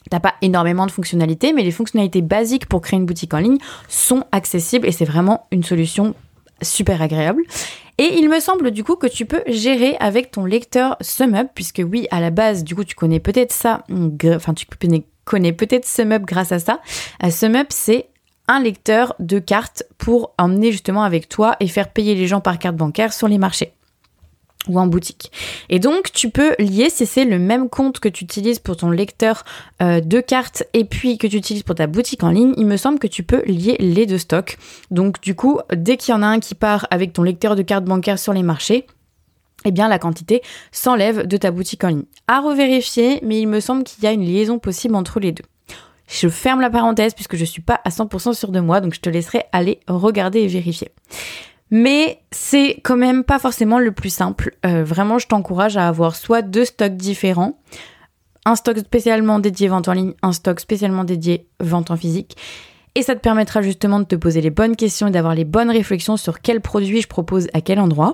T'as 0.10 0.20
pas 0.20 0.36
énormément 0.42 0.86
de 0.86 0.92
fonctionnalités, 0.92 1.54
mais 1.54 1.64
les 1.64 1.72
fonctionnalités 1.72 2.22
basiques 2.22 2.68
pour 2.68 2.82
créer 2.82 3.00
une 3.00 3.06
boutique 3.06 3.34
en 3.34 3.40
ligne 3.40 3.58
sont 3.88 4.26
accessibles 4.32 4.88
et 4.88 4.92
c'est 4.92 5.06
vraiment 5.06 5.48
une 5.52 5.64
solution 5.64 6.14
super 6.62 7.02
agréable. 7.02 7.44
Et 7.98 8.18
il 8.18 8.30
me 8.30 8.40
semble 8.40 8.72
du 8.72 8.84
coup 8.84 8.96
que 8.96 9.08
tu 9.08 9.26
peux 9.26 9.44
gérer 9.48 9.96
avec 10.00 10.32
ton 10.32 10.46
lecteur 10.46 10.98
SumUp, 11.02 11.50
puisque 11.54 11.82
oui, 11.86 12.08
à 12.12 12.20
la 12.20 12.32
base, 12.32 12.64
du 12.64 12.76
coup, 12.76 12.84
tu 12.84 12.96
connais 12.96 13.20
peut-être 13.20 13.52
ça, 13.52 13.84
enfin, 14.26 14.54
tu 14.54 14.66
connais 15.26 15.54
peut-être 15.54 15.86
SumUp 15.86 16.24
grâce 16.24 16.52
à 16.52 16.60
ça. 16.60 16.80
Euh, 17.24 17.30
SumUp, 17.30 17.68
c'est 17.70 18.08
un 18.48 18.60
lecteur 18.60 19.16
de 19.20 19.40
cartes 19.40 19.84
pour 19.98 20.34
emmener 20.38 20.72
justement 20.72 21.04
avec 21.04 21.30
toi 21.30 21.56
et 21.60 21.68
faire 21.68 21.90
payer 21.90 22.16
les 22.16 22.28
gens 22.28 22.42
par 22.42 22.60
carte 22.60 22.76
bancaire 22.76 23.14
sur 23.14 23.28
les 23.28 23.38
marchés 23.38 23.74
ou 24.68 24.80
en 24.80 24.88
boutique. 24.88 25.32
Et 25.70 25.80
donc 25.80 26.12
tu 26.12 26.30
peux 26.30 26.56
lier 26.60 26.90
si 26.90 27.06
c'est 27.06 27.26
le 27.26 27.40
même 27.40 27.70
compte 27.70 28.00
que 28.00 28.10
tu 28.10 28.24
utilises 28.24 28.60
pour 28.60 28.78
ton 28.78 28.90
lecteur 28.90 29.44
euh, 29.82 30.00
de 30.00 30.20
cartes 30.20 30.64
et 30.74 30.86
puis 30.86 31.18
que 31.18 31.28
tu 31.28 31.38
utilises 31.38 31.64
pour 31.64 31.76
ta 31.76 31.88
boutique 31.88 32.24
en 32.24 32.30
ligne, 32.30 32.54
il 32.58 32.66
me 32.66 32.78
semble 32.78 33.00
que 33.00 33.08
tu 33.08 33.24
peux 33.24 33.44
lier 33.46 33.76
les 33.80 34.06
deux 34.06 34.18
stocks. 34.18 34.58
Donc 34.92 35.22
du 35.22 35.36
coup, 35.36 35.60
dès 35.74 35.98
qu'il 35.98 36.14
y 36.14 36.16
en 36.16 36.22
a 36.22 36.28
un 36.28 36.40
qui 36.40 36.56
part 36.56 36.88
avec 36.92 37.14
ton 37.14 37.24
lecteur 37.24 37.56
de 37.56 37.62
cartes 37.62 37.86
bancaires 37.86 38.20
sur 38.20 38.34
les 38.34 38.44
marchés, 38.44 38.86
eh 39.66 39.72
bien 39.72 39.88
la 39.88 40.00
quantité 40.00 40.42
s'enlève 40.72 41.28
de 41.28 41.38
ta 41.38 41.52
boutique 41.52 41.84
en 41.84 41.90
ligne. 41.90 42.04
À 42.28 42.42
revérifier, 42.42 43.20
mais 43.24 43.40
il 43.40 43.48
me 43.48 43.60
semble 43.60 43.84
qu'il 43.84 44.04
y 44.04 44.08
a 44.08 44.12
une 44.12 44.26
liaison 44.26 44.60
possible 44.60 44.96
entre 44.96 45.20
les 45.20 45.32
deux. 45.32 45.46
Je 46.08 46.28
ferme 46.28 46.62
la 46.62 46.70
parenthèse 46.70 47.14
puisque 47.14 47.36
je 47.36 47.46
suis 47.46 47.62
pas 47.62 47.80
à 47.86 47.90
100% 47.90 48.34
sûre 48.34 48.52
de 48.52 48.60
moi, 48.60 48.82
donc 48.82 48.94
je 48.94 49.00
te 49.00 49.10
laisserai 49.10 49.46
aller 49.52 49.80
regarder 49.88 50.42
et 50.42 50.48
vérifier. 50.48 50.90
Mais 51.76 52.20
c'est 52.30 52.80
quand 52.84 52.98
même 52.98 53.24
pas 53.24 53.40
forcément 53.40 53.80
le 53.80 53.92
plus 53.92 54.12
simple. 54.12 54.56
Euh, 54.64 54.84
vraiment, 54.84 55.18
je 55.18 55.26
t'encourage 55.26 55.76
à 55.76 55.88
avoir 55.88 56.16
soit 56.16 56.44
deux 56.44 56.66
stocks 56.66 56.96
différents, 56.96 57.58
un 58.46 58.56
stock 58.56 58.78
spécialement 58.78 59.40
dédié 59.40 59.70
vente 59.70 59.88
en 59.88 59.94
ligne, 59.94 60.14
un 60.22 60.34
stock 60.34 60.60
spécialement 60.60 61.04
dédié 61.04 61.48
vente 61.60 61.90
en 61.90 61.98
physique. 61.98 62.38
Et 62.94 63.02
ça 63.02 63.16
te 63.16 63.22
permettra 63.22 63.64
justement 63.64 64.00
de 64.00 64.06
te 64.06 64.16
poser 64.16 64.40
les 64.40 64.52
bonnes 64.52 64.76
questions 64.76 65.08
et 65.08 65.12
d'avoir 65.12 65.34
les 65.34 65.46
bonnes 65.46 65.72
réflexions 65.72 66.16
sur 66.16 66.42
quel 66.42 66.62
produit 66.62 67.02
je 67.02 67.08
propose 67.08 67.48
à 67.56 67.62
quel 67.62 67.80
endroit. 67.80 68.12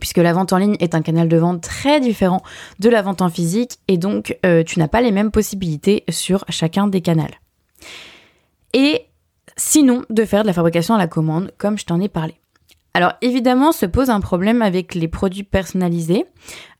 Puisque 0.00 0.16
la 0.16 0.32
vente 0.32 0.54
en 0.54 0.56
ligne 0.56 0.76
est 0.80 0.94
un 0.94 1.02
canal 1.02 1.28
de 1.28 1.36
vente 1.36 1.60
très 1.60 2.00
différent 2.00 2.42
de 2.78 2.88
la 2.88 3.02
vente 3.02 3.20
en 3.20 3.28
physique 3.28 3.80
et 3.86 3.98
donc 3.98 4.38
euh, 4.46 4.64
tu 4.64 4.78
n'as 4.78 4.88
pas 4.88 5.02
les 5.02 5.12
mêmes 5.12 5.30
possibilités 5.30 6.04
sur 6.08 6.46
chacun 6.48 6.86
des 6.86 7.02
canaux. 7.02 7.26
Et 8.72 9.02
sinon 9.58 10.06
de 10.08 10.24
faire 10.24 10.40
de 10.40 10.46
la 10.46 10.54
fabrication 10.54 10.94
à 10.94 10.98
la 10.98 11.06
commande 11.06 11.52
comme 11.58 11.76
je 11.76 11.84
t'en 11.84 12.00
ai 12.00 12.08
parlé. 12.08 12.40
Alors 12.96 13.12
évidemment, 13.20 13.72
se 13.72 13.84
pose 13.84 14.08
un 14.08 14.20
problème 14.20 14.62
avec 14.62 14.94
les 14.94 15.06
produits 15.06 15.42
personnalisés, 15.42 16.24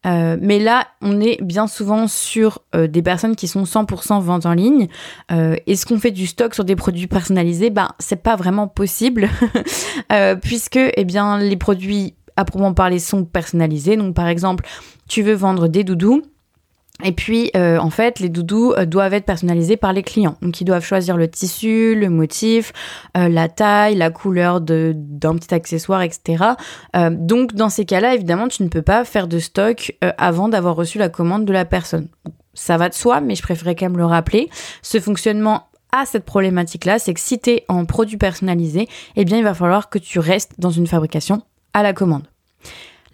euh, 0.06 0.38
mais 0.40 0.58
là, 0.58 0.86
on 1.02 1.20
est 1.20 1.36
bien 1.42 1.66
souvent 1.66 2.08
sur 2.08 2.60
euh, 2.74 2.86
des 2.86 3.02
personnes 3.02 3.36
qui 3.36 3.46
sont 3.46 3.64
100% 3.64 4.22
vente 4.22 4.46
en 4.46 4.54
ligne. 4.54 4.88
Euh, 5.30 5.56
Est-ce 5.66 5.84
qu'on 5.84 5.98
fait 5.98 6.12
du 6.12 6.26
stock 6.26 6.54
sur 6.54 6.64
des 6.64 6.74
produits 6.74 7.06
personnalisés? 7.06 7.68
Ben, 7.68 7.90
c'est 7.98 8.22
pas 8.22 8.34
vraiment 8.34 8.66
possible, 8.66 9.28
puisque 10.40 10.78
eh 10.78 11.04
bien 11.04 11.38
les 11.38 11.58
produits 11.58 12.14
à 12.36 12.46
proprement 12.46 12.72
parler 12.72 12.98
sont 12.98 13.26
personnalisés. 13.26 13.98
Donc 13.98 14.14
par 14.14 14.28
exemple, 14.28 14.66
tu 15.10 15.20
veux 15.20 15.34
vendre 15.34 15.68
des 15.68 15.84
doudous. 15.84 16.22
Et 17.04 17.12
puis, 17.12 17.50
euh, 17.54 17.78
en 17.78 17.90
fait, 17.90 18.20
les 18.20 18.30
doudous 18.30 18.72
euh, 18.72 18.86
doivent 18.86 19.12
être 19.12 19.26
personnalisés 19.26 19.76
par 19.76 19.92
les 19.92 20.02
clients. 20.02 20.36
Donc, 20.40 20.60
ils 20.60 20.64
doivent 20.64 20.84
choisir 20.84 21.16
le 21.18 21.28
tissu, 21.28 21.94
le 21.94 22.08
motif, 22.08 22.72
euh, 23.16 23.28
la 23.28 23.48
taille, 23.48 23.96
la 23.96 24.10
couleur 24.10 24.62
d'un 24.62 25.36
petit 25.36 25.54
accessoire, 25.54 26.02
etc. 26.02 26.44
donc, 27.10 27.54
dans 27.54 27.68
ces 27.68 27.84
cas-là, 27.84 28.14
évidemment, 28.14 28.48
tu 28.48 28.62
ne 28.62 28.68
peux 28.68 28.82
pas 28.82 29.04
faire 29.04 29.28
de 29.28 29.38
stock 29.38 29.96
avant 30.18 30.48
d'avoir 30.48 30.76
reçu 30.76 30.98
la 30.98 31.08
commande 31.08 31.44
de 31.44 31.52
la 31.52 31.64
personne. 31.64 32.08
Ça 32.54 32.76
va 32.76 32.88
de 32.88 32.94
soi, 32.94 33.20
mais 33.20 33.34
je 33.34 33.42
préférais 33.42 33.74
quand 33.74 33.86
même 33.86 33.98
le 33.98 34.04
rappeler. 34.04 34.48
Ce 34.82 34.98
fonctionnement 34.98 35.68
a 35.92 36.06
cette 36.06 36.24
problématique-là, 36.24 36.98
c'est 36.98 37.14
que 37.14 37.20
si 37.20 37.38
tu 37.38 37.50
es 37.50 37.64
en 37.68 37.84
produit 37.84 38.16
personnalisé, 38.16 38.88
eh 39.16 39.24
bien, 39.24 39.38
il 39.38 39.44
va 39.44 39.54
falloir 39.54 39.90
que 39.90 39.98
tu 39.98 40.18
restes 40.18 40.54
dans 40.58 40.70
une 40.70 40.86
fabrication 40.86 41.42
à 41.74 41.82
la 41.82 41.92
commande. 41.92 42.26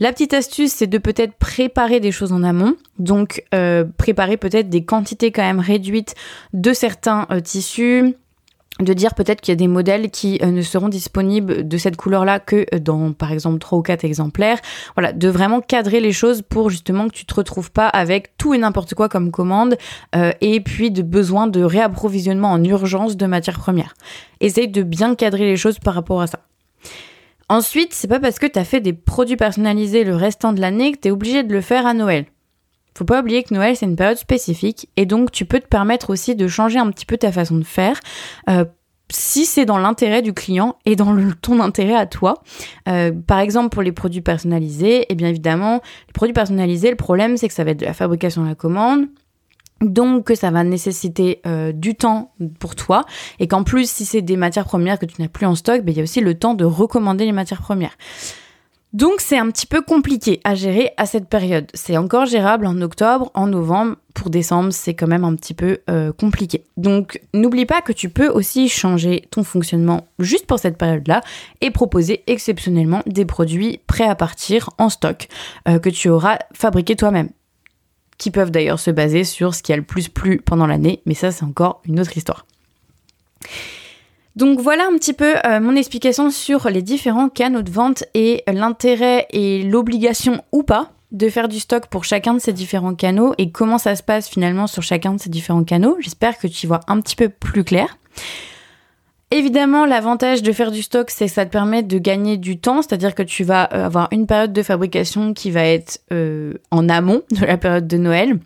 La 0.00 0.12
petite 0.12 0.34
astuce, 0.34 0.72
c'est 0.72 0.86
de 0.86 0.98
peut-être 0.98 1.34
préparer 1.34 2.00
des 2.00 2.12
choses 2.12 2.32
en 2.32 2.42
amont. 2.42 2.76
Donc, 2.98 3.44
euh, 3.54 3.84
préparer 3.98 4.36
peut-être 4.36 4.68
des 4.68 4.84
quantités 4.84 5.30
quand 5.30 5.42
même 5.42 5.60
réduites 5.60 6.14
de 6.52 6.72
certains 6.72 7.26
euh, 7.30 7.40
tissus, 7.40 8.14
de 8.80 8.92
dire 8.94 9.14
peut-être 9.14 9.42
qu'il 9.42 9.52
y 9.52 9.56
a 9.56 9.56
des 9.56 9.68
modèles 9.68 10.10
qui 10.10 10.38
euh, 10.42 10.46
ne 10.46 10.62
seront 10.62 10.88
disponibles 10.88 11.68
de 11.68 11.76
cette 11.76 11.96
couleur-là 11.96 12.40
que 12.40 12.64
dans, 12.78 13.12
par 13.12 13.32
exemple, 13.32 13.58
trois 13.58 13.78
ou 13.78 13.82
quatre 13.82 14.04
exemplaires. 14.04 14.58
Voilà, 14.96 15.12
de 15.12 15.28
vraiment 15.28 15.60
cadrer 15.60 16.00
les 16.00 16.12
choses 16.12 16.40
pour 16.40 16.70
justement 16.70 17.08
que 17.08 17.14
tu 17.14 17.26
te 17.26 17.34
retrouves 17.34 17.70
pas 17.70 17.86
avec 17.86 18.36
tout 18.38 18.54
et 18.54 18.58
n'importe 18.58 18.94
quoi 18.94 19.10
comme 19.10 19.30
commande 19.30 19.76
et 20.40 20.60
puis 20.60 20.90
de 20.90 21.02
besoin 21.02 21.46
de 21.46 21.62
réapprovisionnement 21.62 22.50
en 22.50 22.64
urgence 22.64 23.16
de 23.16 23.26
matières 23.26 23.58
premières. 23.58 23.94
Essaye 24.40 24.68
de 24.68 24.82
bien 24.82 25.14
cadrer 25.14 25.44
les 25.44 25.56
choses 25.56 25.78
par 25.78 25.94
rapport 25.94 26.22
à 26.22 26.26
ça. 26.26 26.40
Ensuite, 27.52 27.92
c'est 27.92 28.08
pas 28.08 28.18
parce 28.18 28.38
que 28.38 28.46
tu 28.46 28.58
as 28.58 28.64
fait 28.64 28.80
des 28.80 28.94
produits 28.94 29.36
personnalisés 29.36 30.04
le 30.04 30.16
restant 30.16 30.54
de 30.54 30.60
l'année 30.62 30.92
que 30.92 30.98
tu 30.98 31.08
es 31.08 31.10
obligé 31.10 31.42
de 31.42 31.52
le 31.52 31.60
faire 31.60 31.86
à 31.86 31.92
Noël. 31.92 32.24
Faut 32.96 33.04
pas 33.04 33.20
oublier 33.20 33.42
que 33.42 33.52
Noël 33.52 33.76
c'est 33.76 33.84
une 33.84 33.94
période 33.94 34.16
spécifique 34.16 34.88
et 34.96 35.04
donc 35.04 35.30
tu 35.30 35.44
peux 35.44 35.60
te 35.60 35.66
permettre 35.66 36.08
aussi 36.08 36.34
de 36.34 36.48
changer 36.48 36.78
un 36.78 36.90
petit 36.90 37.04
peu 37.04 37.18
ta 37.18 37.30
façon 37.30 37.58
de 37.58 37.64
faire. 37.64 38.00
Euh, 38.48 38.64
si 39.10 39.44
c'est 39.44 39.66
dans 39.66 39.76
l'intérêt 39.76 40.22
du 40.22 40.32
client 40.32 40.76
et 40.86 40.96
dans 40.96 41.14
ton 41.42 41.60
intérêt 41.60 41.94
à 41.94 42.06
toi. 42.06 42.42
Euh, 42.88 43.12
par 43.12 43.40
exemple, 43.40 43.68
pour 43.68 43.82
les 43.82 43.92
produits 43.92 44.22
personnalisés, 44.22 45.02
et 45.02 45.06
eh 45.10 45.14
bien 45.14 45.28
évidemment, 45.28 45.82
les 46.06 46.12
produits 46.14 46.32
personnalisés, 46.32 46.88
le 46.88 46.96
problème 46.96 47.36
c'est 47.36 47.48
que 47.48 47.54
ça 47.54 47.64
va 47.64 47.72
être 47.72 47.80
de 47.80 47.84
la 47.84 47.92
fabrication 47.92 48.46
à 48.46 48.48
la 48.48 48.54
commande, 48.54 49.08
donc 49.82 50.24
que 50.24 50.34
ça 50.34 50.50
va 50.50 50.64
nécessiter 50.64 51.40
euh, 51.46 51.72
du 51.72 51.94
temps 51.94 52.32
pour 52.58 52.74
toi 52.76 53.04
et 53.38 53.48
qu'en 53.48 53.64
plus 53.64 53.90
si 53.90 54.04
c'est 54.04 54.22
des 54.22 54.36
matières 54.36 54.64
premières 54.64 54.98
que 54.98 55.06
tu 55.06 55.20
n'as 55.20 55.28
plus 55.28 55.46
en 55.46 55.54
stock, 55.54 55.82
ben, 55.82 55.92
il 55.92 55.96
y 55.96 56.00
a 56.00 56.04
aussi 56.04 56.20
le 56.20 56.34
temps 56.34 56.54
de 56.54 56.64
recommander 56.64 57.24
les 57.24 57.32
matières 57.32 57.62
premières. 57.62 57.96
Donc 58.92 59.20
c'est 59.20 59.38
un 59.38 59.50
petit 59.50 59.66
peu 59.66 59.80
compliqué 59.80 60.40
à 60.44 60.54
gérer 60.54 60.90
à 60.98 61.06
cette 61.06 61.28
période. 61.28 61.66
C'est 61.72 61.96
encore 61.96 62.26
gérable 62.26 62.66
en 62.66 62.78
octobre, 62.82 63.30
en 63.32 63.46
novembre, 63.46 63.96
pour 64.12 64.28
décembre 64.28 64.70
c'est 64.70 64.92
quand 64.92 65.06
même 65.06 65.24
un 65.24 65.34
petit 65.34 65.54
peu 65.54 65.78
euh, 65.88 66.12
compliqué. 66.12 66.64
Donc 66.76 67.20
n'oublie 67.32 67.64
pas 67.64 67.80
que 67.80 67.92
tu 67.92 68.10
peux 68.10 68.28
aussi 68.28 68.68
changer 68.68 69.24
ton 69.30 69.44
fonctionnement 69.44 70.06
juste 70.18 70.46
pour 70.46 70.58
cette 70.58 70.76
période-là 70.76 71.22
et 71.62 71.70
proposer 71.70 72.22
exceptionnellement 72.26 73.00
des 73.06 73.24
produits 73.24 73.80
prêts 73.86 74.08
à 74.08 74.14
partir 74.14 74.68
en 74.76 74.90
stock 74.90 75.28
euh, 75.68 75.78
que 75.78 75.88
tu 75.88 76.10
auras 76.10 76.38
fabriqués 76.52 76.94
toi-même 76.94 77.30
qui 78.22 78.30
peuvent 78.30 78.52
d'ailleurs 78.52 78.78
se 78.78 78.92
baser 78.92 79.24
sur 79.24 79.52
ce 79.52 79.64
qui 79.64 79.72
a 79.72 79.76
le 79.76 79.82
plus 79.82 80.08
plu 80.08 80.40
pendant 80.40 80.68
l'année, 80.68 81.02
mais 81.06 81.14
ça 81.14 81.32
c'est 81.32 81.44
encore 81.44 81.82
une 81.84 81.98
autre 81.98 82.16
histoire. 82.16 82.46
Donc 84.36 84.60
voilà 84.60 84.86
un 84.86 84.96
petit 84.96 85.12
peu 85.12 85.34
euh, 85.44 85.58
mon 85.58 85.74
explication 85.74 86.30
sur 86.30 86.70
les 86.70 86.82
différents 86.82 87.28
canaux 87.28 87.62
de 87.62 87.70
vente 87.70 88.04
et 88.14 88.44
l'intérêt 88.46 89.26
et 89.30 89.64
l'obligation 89.64 90.44
ou 90.52 90.62
pas 90.62 90.92
de 91.10 91.28
faire 91.28 91.48
du 91.48 91.58
stock 91.58 91.88
pour 91.88 92.04
chacun 92.04 92.34
de 92.34 92.38
ces 92.38 92.52
différents 92.52 92.94
canaux 92.94 93.34
et 93.38 93.50
comment 93.50 93.76
ça 93.76 93.96
se 93.96 94.04
passe 94.04 94.28
finalement 94.28 94.68
sur 94.68 94.84
chacun 94.84 95.14
de 95.14 95.20
ces 95.20 95.28
différents 95.28 95.64
canaux. 95.64 95.96
J'espère 95.98 96.38
que 96.38 96.46
tu 96.46 96.68
vois 96.68 96.80
un 96.86 97.00
petit 97.00 97.16
peu 97.16 97.28
plus 97.28 97.64
clair. 97.64 97.98
Évidemment, 99.34 99.86
l'avantage 99.86 100.42
de 100.42 100.52
faire 100.52 100.70
du 100.70 100.82
stock, 100.82 101.08
c'est 101.08 101.24
que 101.24 101.32
ça 101.32 101.46
te 101.46 101.50
permet 101.50 101.82
de 101.82 101.96
gagner 101.96 102.36
du 102.36 102.58
temps, 102.58 102.82
c'est-à-dire 102.82 103.14
que 103.14 103.22
tu 103.22 103.44
vas 103.44 103.66
euh, 103.72 103.86
avoir 103.86 104.08
une 104.10 104.26
période 104.26 104.52
de 104.52 104.62
fabrication 104.62 105.32
qui 105.32 105.50
va 105.50 105.64
être 105.64 106.02
euh, 106.12 106.52
en 106.70 106.86
amont 106.90 107.22
de 107.30 107.46
la 107.46 107.56
période 107.56 107.86
de 107.86 107.96
Noël. 107.96 108.38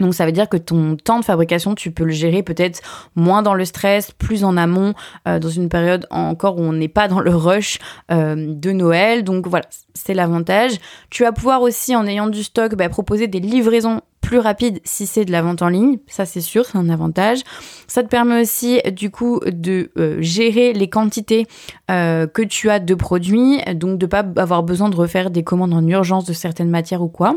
Donc 0.00 0.14
ça 0.14 0.26
veut 0.26 0.32
dire 0.32 0.50
que 0.50 0.58
ton 0.58 0.96
temps 0.96 1.18
de 1.18 1.24
fabrication, 1.24 1.74
tu 1.74 1.92
peux 1.92 2.04
le 2.04 2.12
gérer 2.12 2.42
peut-être 2.42 2.82
moins 3.16 3.40
dans 3.40 3.54
le 3.54 3.64
stress, 3.64 4.10
plus 4.10 4.44
en 4.44 4.58
amont, 4.58 4.92
euh, 5.26 5.38
dans 5.38 5.48
une 5.48 5.70
période 5.70 6.06
encore 6.10 6.58
où 6.58 6.62
on 6.62 6.74
n'est 6.74 6.88
pas 6.88 7.08
dans 7.08 7.20
le 7.20 7.34
rush 7.34 7.78
de 8.10 8.70
Noël. 8.70 9.24
Donc 9.24 9.46
voilà, 9.46 9.64
c'est 9.94 10.12
l'avantage. 10.12 10.72
Tu 11.08 11.22
vas 11.22 11.32
pouvoir 11.32 11.62
aussi, 11.62 11.96
en 11.96 12.06
ayant 12.06 12.26
du 12.26 12.42
stock, 12.42 12.74
bah, 12.74 12.90
proposer 12.90 13.28
des 13.28 13.40
livraisons 13.40 14.02
plus 14.22 14.38
rapides 14.38 14.80
si 14.84 15.06
c'est 15.06 15.26
de 15.26 15.32
la 15.32 15.42
vente 15.42 15.60
en 15.60 15.68
ligne. 15.68 15.98
Ça 16.06 16.24
c'est 16.24 16.40
sûr, 16.40 16.64
c'est 16.64 16.78
un 16.78 16.88
avantage. 16.88 17.40
Ça 17.86 18.02
te 18.02 18.08
permet 18.08 18.40
aussi 18.40 18.80
du 18.92 19.10
coup 19.10 19.40
de 19.46 19.90
euh, 19.98 20.16
gérer 20.20 20.72
les 20.72 20.88
quantités 20.88 21.46
que 21.88 22.42
tu 22.42 22.70
as 22.70 22.78
de 22.78 22.94
produits, 22.94 23.58
donc 23.74 23.98
de 23.98 24.06
pas 24.06 24.24
avoir 24.36 24.62
besoin 24.62 24.88
de 24.88 24.96
refaire 24.96 25.30
des 25.30 25.44
commandes 25.44 25.74
en 25.74 25.86
urgence 25.86 26.24
de 26.24 26.32
certaines 26.32 26.70
matières 26.70 27.02
ou 27.02 27.08
quoi 27.08 27.36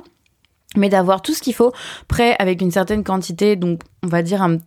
mais 0.78 0.90
d'avoir 0.90 1.22
tout 1.22 1.34
ce 1.34 1.42
qu'il 1.42 1.54
faut 1.54 1.72
prêt 2.08 2.36
avec 2.40 2.62
une 2.62 2.72
certaine 2.72 3.04
quantité, 3.04 3.56
donc 3.56 3.82
on 4.04 4.08
va 4.08 4.22
dire 4.22 4.42
un, 4.42 4.60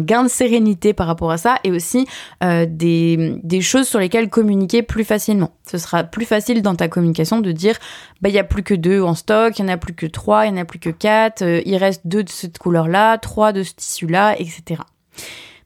gain 0.00 0.24
de 0.24 0.28
sérénité 0.28 0.92
par 0.92 1.06
rapport 1.06 1.30
à 1.30 1.38
ça, 1.38 1.56
et 1.64 1.70
aussi 1.70 2.06
euh, 2.42 2.66
des, 2.68 3.60
choses 3.60 3.88
sur 3.88 3.98
lesquelles 3.98 4.28
communiquer 4.28 4.82
plus 4.82 5.04
facilement. 5.04 5.52
Ce 5.70 5.78
sera 5.78 6.04
plus 6.04 6.26
facile 6.26 6.62
dans 6.62 6.74
ta 6.74 6.88
communication 6.88 7.40
de 7.40 7.52
dire, 7.52 7.78
bah 8.20 8.28
il 8.28 8.34
y 8.34 8.38
a 8.38 8.44
plus 8.44 8.62
que 8.62 8.74
deux 8.74 9.02
en 9.02 9.14
stock, 9.14 9.58
il 9.58 9.62
y 9.62 9.64
en 9.64 9.68
a 9.68 9.76
plus 9.76 9.94
que 9.94 10.06
trois, 10.06 10.46
il 10.46 10.50
y 10.50 10.52
en 10.52 10.60
a 10.60 10.64
plus 10.64 10.78
que 10.78 10.90
quatre, 10.90 11.42
euh, 11.42 11.62
il 11.64 11.76
reste 11.76 12.02
deux 12.04 12.24
de 12.24 12.30
cette 12.30 12.58
couleur-là, 12.58 13.18
trois 13.18 13.52
de 13.52 13.62
ce 13.62 13.74
tissu-là, 13.74 14.38
etc. 14.38 14.82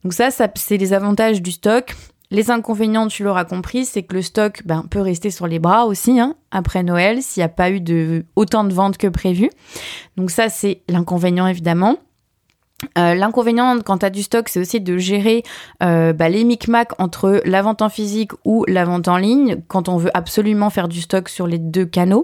Donc 0.05 0.13
ça, 0.13 0.31
ça 0.31 0.49
c'est 0.55 0.77
les 0.77 0.93
avantages 0.93 1.43
du 1.43 1.51
stock. 1.51 1.97
Les 2.31 2.51
inconvénients, 2.51 3.07
tu 3.07 3.23
l'auras 3.23 3.45
compris, 3.45 3.85
c'est 3.85 4.03
que 4.03 4.15
le 4.15 4.23
stock 4.23 4.63
ben, 4.65 4.85
peut 4.91 5.01
rester 5.01 5.31
sur 5.31 5.47
les 5.47 5.59
bras 5.59 5.87
aussi 5.87 6.19
hein, 6.19 6.35
après 6.51 6.83
Noël 6.83 7.23
s'il 7.23 7.41
n'y 7.41 7.45
a 7.45 7.49
pas 7.49 7.71
eu 7.71 7.81
autant 8.35 8.65
de 8.65 8.73
ventes 8.73 8.99
que 8.99 9.07
prévu. 9.07 9.51
Donc 10.17 10.31
ça, 10.31 10.49
c'est 10.49 10.83
l'inconvénient 10.89 11.47
évidemment. 11.47 11.99
Euh, 12.99 13.15
l'inconvénient 13.15 13.79
quand 13.81 13.99
tu 13.99 14.07
as 14.07 14.11
du 14.11 14.23
stock, 14.23 14.51
c'est 14.51 14.61
aussi 14.61 14.83
de 14.83 14.99
gérer 14.99 15.45
euh, 15.83 16.13
bah, 16.13 16.29
les 16.29 16.45
micmacs 16.45 16.93
entre 17.01 17.41
la 17.47 17.63
vente 17.63 17.81
en 17.81 17.89
physique 17.89 18.33
ou 18.45 18.67
la 18.69 18.85
vente 18.85 19.09
en 19.09 19.17
ligne 19.17 19.63
quand 19.67 19.89
on 19.89 19.97
veut 19.97 20.11
absolument 20.13 20.69
faire 20.69 20.89
du 20.89 21.01
stock 21.01 21.31
sur 21.31 21.47
les 21.47 21.59
deux 21.59 21.87
canaux. 21.87 22.23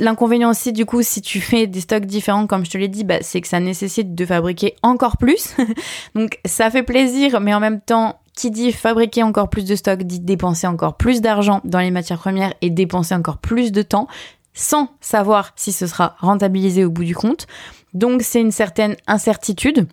L'inconvénient 0.00 0.50
aussi, 0.50 0.72
du 0.72 0.86
coup, 0.86 1.02
si 1.02 1.22
tu 1.22 1.40
fais 1.40 1.68
des 1.68 1.80
stocks 1.80 2.04
différents, 2.04 2.48
comme 2.48 2.64
je 2.64 2.70
te 2.70 2.78
l'ai 2.78 2.88
dit, 2.88 3.04
bah, 3.04 3.18
c'est 3.20 3.40
que 3.40 3.46
ça 3.48 3.60
nécessite 3.60 4.14
de 4.14 4.26
fabriquer 4.26 4.74
encore 4.82 5.18
plus. 5.18 5.54
Donc 6.16 6.40
ça 6.44 6.68
fait 6.70 6.82
plaisir, 6.82 7.40
mais 7.40 7.54
en 7.54 7.60
même 7.60 7.80
temps, 7.80 8.18
qui 8.38 8.52
dit 8.52 8.70
fabriquer 8.70 9.24
encore 9.24 9.50
plus 9.50 9.64
de 9.64 9.74
stock 9.74 10.04
dit 10.04 10.20
dépenser 10.20 10.68
encore 10.68 10.96
plus 10.96 11.20
d'argent 11.20 11.60
dans 11.64 11.80
les 11.80 11.90
matières 11.90 12.20
premières 12.20 12.54
et 12.60 12.70
dépenser 12.70 13.16
encore 13.16 13.38
plus 13.38 13.72
de 13.72 13.82
temps 13.82 14.06
sans 14.54 14.90
savoir 15.00 15.52
si 15.56 15.72
ce 15.72 15.88
sera 15.88 16.14
rentabilisé 16.20 16.84
au 16.84 16.90
bout 16.90 17.02
du 17.02 17.16
compte. 17.16 17.48
Donc 17.94 18.22
c'est 18.22 18.40
une 18.40 18.52
certaine 18.52 18.94
incertitude. 19.08 19.88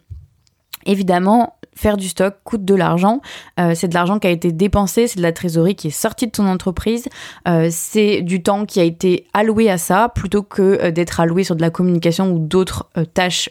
Évidemment, 0.85 1.55
faire 1.75 1.97
du 1.97 2.07
stock 2.07 2.35
coûte 2.43 2.63
de 2.63 2.75
l'argent. 2.75 3.21
Euh, 3.59 3.73
c'est 3.73 3.87
de 3.87 3.95
l'argent 3.95 4.19
qui 4.19 4.27
a 4.27 4.31
été 4.31 4.51
dépensé, 4.51 5.07
c'est 5.07 5.17
de 5.17 5.23
la 5.23 5.31
trésorerie 5.31 5.75
qui 5.75 5.87
est 5.87 5.91
sortie 5.91 6.27
de 6.27 6.31
ton 6.31 6.47
entreprise. 6.47 7.07
Euh, 7.47 7.69
c'est 7.71 8.21
du 8.21 8.43
temps 8.43 8.65
qui 8.65 8.79
a 8.79 8.83
été 8.83 9.25
alloué 9.33 9.71
à 9.71 9.79
ça 9.79 10.09
plutôt 10.13 10.43
que 10.43 10.61
euh, 10.61 10.91
d'être 10.91 11.19
alloué 11.19 11.43
sur 11.43 11.55
de 11.55 11.61
la 11.61 11.71
communication 11.71 12.31
ou 12.31 12.37
d'autres 12.37 12.89
tâches 13.15 13.49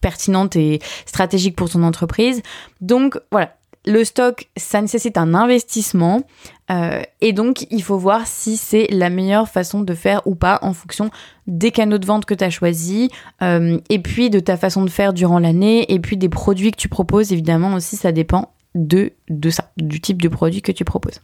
pertinente 0.00 0.56
et 0.56 0.80
stratégique 1.06 1.56
pour 1.56 1.68
son 1.68 1.82
entreprise. 1.82 2.42
Donc 2.80 3.18
voilà, 3.30 3.54
le 3.86 4.04
stock, 4.04 4.48
ça 4.56 4.80
nécessite 4.80 5.18
un 5.18 5.34
investissement 5.34 6.22
euh, 6.70 7.02
et 7.20 7.32
donc 7.32 7.66
il 7.70 7.82
faut 7.82 7.98
voir 7.98 8.26
si 8.26 8.56
c'est 8.56 8.86
la 8.90 9.10
meilleure 9.10 9.48
façon 9.48 9.80
de 9.80 9.94
faire 9.94 10.22
ou 10.26 10.34
pas 10.34 10.58
en 10.62 10.72
fonction 10.72 11.10
des 11.46 11.70
canaux 11.70 11.98
de 11.98 12.06
vente 12.06 12.24
que 12.24 12.32
tu 12.32 12.44
as 12.44 12.50
choisis 12.50 13.10
euh, 13.42 13.78
et 13.90 13.98
puis 13.98 14.30
de 14.30 14.40
ta 14.40 14.56
façon 14.56 14.84
de 14.84 14.90
faire 14.90 15.12
durant 15.12 15.38
l'année 15.38 15.92
et 15.92 15.98
puis 16.00 16.16
des 16.16 16.30
produits 16.30 16.70
que 16.70 16.78
tu 16.78 16.88
proposes 16.88 17.32
évidemment 17.32 17.74
aussi 17.74 17.96
ça 17.96 18.12
dépend 18.12 18.52
de, 18.74 19.12
de 19.28 19.50
ça, 19.50 19.70
du 19.76 20.00
type 20.00 20.22
de 20.22 20.28
produit 20.28 20.62
que 20.62 20.72
tu 20.72 20.84
proposes. 20.84 21.20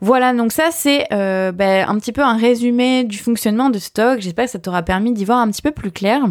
Voilà, 0.00 0.32
donc 0.32 0.50
ça 0.52 0.70
c'est 0.72 1.06
euh, 1.12 1.52
ben, 1.52 1.86
un 1.86 1.98
petit 1.98 2.12
peu 2.12 2.22
un 2.22 2.38
résumé 2.38 3.04
du 3.04 3.18
fonctionnement 3.18 3.68
de 3.68 3.78
stock. 3.78 4.20
J'espère 4.20 4.46
que 4.46 4.52
ça 4.52 4.58
t'aura 4.58 4.82
permis 4.82 5.12
d'y 5.12 5.26
voir 5.26 5.38
un 5.38 5.50
petit 5.50 5.60
peu 5.60 5.72
plus 5.72 5.90
clair. 5.90 6.22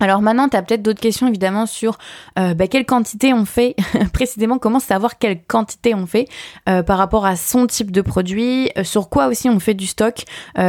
Alors 0.00 0.22
maintenant, 0.22 0.48
tu 0.48 0.56
peut-être 0.56 0.82
d'autres 0.82 1.00
questions 1.00 1.28
évidemment 1.28 1.66
sur 1.66 1.98
euh, 2.38 2.54
bah, 2.54 2.66
quelle 2.66 2.86
quantité 2.86 3.34
on 3.34 3.44
fait, 3.44 3.76
précisément 4.12 4.58
comment 4.58 4.80
savoir 4.80 5.18
quelle 5.18 5.42
quantité 5.42 5.94
on 5.94 6.06
fait 6.06 6.26
euh, 6.68 6.82
par 6.82 6.98
rapport 6.98 7.26
à 7.26 7.36
son 7.36 7.66
type 7.66 7.90
de 7.90 8.00
produit, 8.00 8.70
euh, 8.78 8.84
sur 8.84 9.10
quoi 9.10 9.26
aussi 9.26 9.50
on 9.50 9.60
fait 9.60 9.74
du 9.74 9.86
stock, 9.86 10.24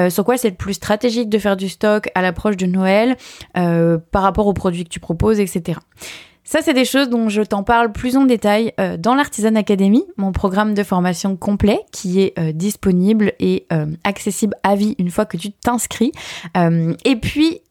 sur 0.10 0.26
quoi 0.26 0.38
c'est 0.38 0.50
le 0.50 0.56
plus 0.56 0.74
stratégique 0.74 1.30
de 1.30 1.38
faire 1.40 1.56
du 1.56 1.70
stock 1.70 2.10
à 2.14 2.22
l'approche 2.22 2.58
de 2.58 2.66
Noël, 2.66 3.16
par 3.54 4.22
rapport 4.22 4.48
aux 4.48 4.54
produits 4.54 4.84
que 4.84 4.90
tu 4.90 5.00
proposes, 5.00 5.40
etc. 5.40 5.80
Ça, 6.44 6.60
c'est 6.62 6.74
des 6.74 6.86
choses 6.86 7.10
dont 7.10 7.30
je 7.30 7.42
t'en 7.42 7.64
parle 7.64 7.92
plus 7.92 8.18
en 8.18 8.26
détail 8.26 8.74
dans 9.00 9.16
l'Artisan 9.16 9.56
Academy, 9.56 10.04
mon 10.18 10.32
programme 10.32 10.74
de 10.74 10.84
formation 10.84 11.38
complet 11.38 11.80
qui 11.92 12.22
est 12.22 12.54
disponible 12.54 13.34
et 13.40 13.68
accessible 14.04 14.56
à 14.64 14.76
vie 14.76 14.96
une 14.98 15.10
fois 15.10 15.26
que 15.26 15.38
tu 15.38 15.52
t'inscris. 15.52 16.12
et 16.56 17.16
puis, 17.16 17.62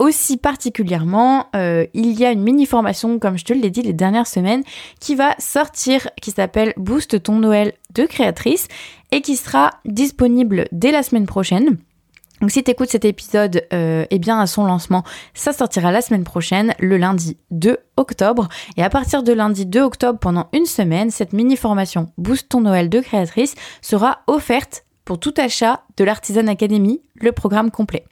aussi 0.00 0.38
particulièrement, 0.38 1.46
euh, 1.54 1.86
il 1.92 2.18
y 2.18 2.24
a 2.24 2.32
une 2.32 2.42
mini 2.42 2.66
formation, 2.66 3.18
comme 3.18 3.38
je 3.38 3.44
te 3.44 3.52
l'ai 3.52 3.70
dit 3.70 3.82
les 3.82 3.92
dernières 3.92 4.26
semaines, 4.26 4.64
qui 4.98 5.14
va 5.14 5.36
sortir, 5.38 6.08
qui 6.20 6.30
s'appelle 6.30 6.72
Boost 6.78 7.22
ton 7.22 7.36
Noël 7.36 7.74
de 7.94 8.06
créatrice 8.06 8.66
et 9.12 9.20
qui 9.20 9.36
sera 9.36 9.70
disponible 9.84 10.66
dès 10.72 10.90
la 10.90 11.02
semaine 11.02 11.26
prochaine. 11.26 11.76
Donc 12.40 12.50
si 12.50 12.64
tu 12.64 12.70
écoutes 12.70 12.88
cet 12.88 13.04
épisode 13.04 13.66
euh, 13.74 14.06
eh 14.08 14.18
bien 14.18 14.40
à 14.40 14.46
son 14.46 14.64
lancement, 14.64 15.04
ça 15.34 15.52
sortira 15.52 15.92
la 15.92 16.00
semaine 16.00 16.24
prochaine, 16.24 16.74
le 16.78 16.96
lundi 16.96 17.36
2 17.50 17.76
octobre. 17.98 18.48
Et 18.78 18.82
à 18.82 18.88
partir 18.88 19.22
de 19.22 19.34
lundi 19.34 19.66
2 19.66 19.82
octobre, 19.82 20.18
pendant 20.18 20.48
une 20.54 20.64
semaine, 20.64 21.10
cette 21.10 21.34
mini 21.34 21.56
formation 21.56 22.10
Boost 22.16 22.48
ton 22.48 22.62
Noël 22.62 22.88
de 22.88 23.00
créatrice 23.00 23.54
sera 23.82 24.20
offerte 24.26 24.86
pour 25.04 25.20
tout 25.20 25.34
achat 25.36 25.82
de 25.98 26.04
l'Artisan 26.04 26.46
Academy, 26.46 27.02
le 27.16 27.32
programme 27.32 27.70
complet. 27.70 28.06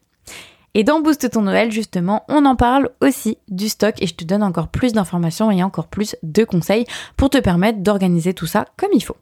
Et 0.79 0.85
dans 0.85 1.01
Boost 1.01 1.29
ton 1.29 1.43
Noël, 1.43 1.73
justement, 1.73 2.23
on 2.29 2.45
en 2.45 2.55
parle 2.55 2.91
aussi 3.01 3.37
du 3.49 3.69
stock 3.69 4.01
et 4.01 4.07
je 4.07 4.15
te 4.15 4.23
donne 4.23 4.45
encore 4.45 4.69
plus 4.69 4.93
d'informations 4.93 5.51
et 5.51 5.65
encore 5.65 5.89
plus 5.89 6.15
de 6.23 6.45
conseils 6.45 6.85
pour 7.17 7.31
te 7.31 7.39
permettre 7.39 7.81
d'organiser 7.81 8.33
tout 8.33 8.47
ça 8.47 8.65
comme 8.77 8.91
il 8.93 9.03
faut. 9.03 9.17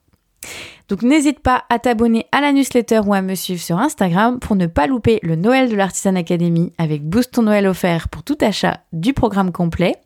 Donc 0.90 1.00
n'hésite 1.00 1.40
pas 1.40 1.64
à 1.70 1.78
t'abonner 1.78 2.26
à 2.30 2.42
la 2.42 2.52
newsletter 2.52 3.00
ou 3.06 3.14
à 3.14 3.22
me 3.22 3.34
suivre 3.34 3.62
sur 3.62 3.78
Instagram 3.78 4.38
pour 4.38 4.54
ne 4.54 4.66
pas 4.66 4.86
louper 4.86 5.18
le 5.22 5.34
Noël 5.34 5.70
de 5.70 5.76
l'Artisan 5.76 6.14
Academy 6.16 6.74
avec 6.76 7.08
Boost 7.08 7.32
ton 7.32 7.44
Noël 7.44 7.66
offert 7.66 8.10
pour 8.10 8.22
tout 8.22 8.36
achat 8.42 8.80
du 8.92 9.14
programme 9.14 9.50
complet. 9.50 9.96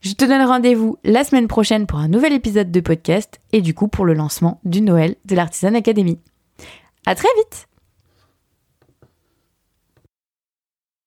Je 0.00 0.12
te 0.12 0.24
donne 0.24 0.46
rendez-vous 0.46 0.96
la 1.02 1.24
semaine 1.24 1.48
prochaine 1.48 1.88
pour 1.88 1.98
un 1.98 2.06
nouvel 2.06 2.32
épisode 2.32 2.70
de 2.70 2.80
podcast 2.80 3.40
et 3.50 3.62
du 3.62 3.74
coup 3.74 3.88
pour 3.88 4.04
le 4.04 4.14
lancement 4.14 4.60
du 4.64 4.80
Noël 4.80 5.16
de 5.24 5.34
l'Artisan 5.34 5.74
Academy. 5.74 6.20
À 7.04 7.16
très 7.16 7.28
vite! 7.36 7.66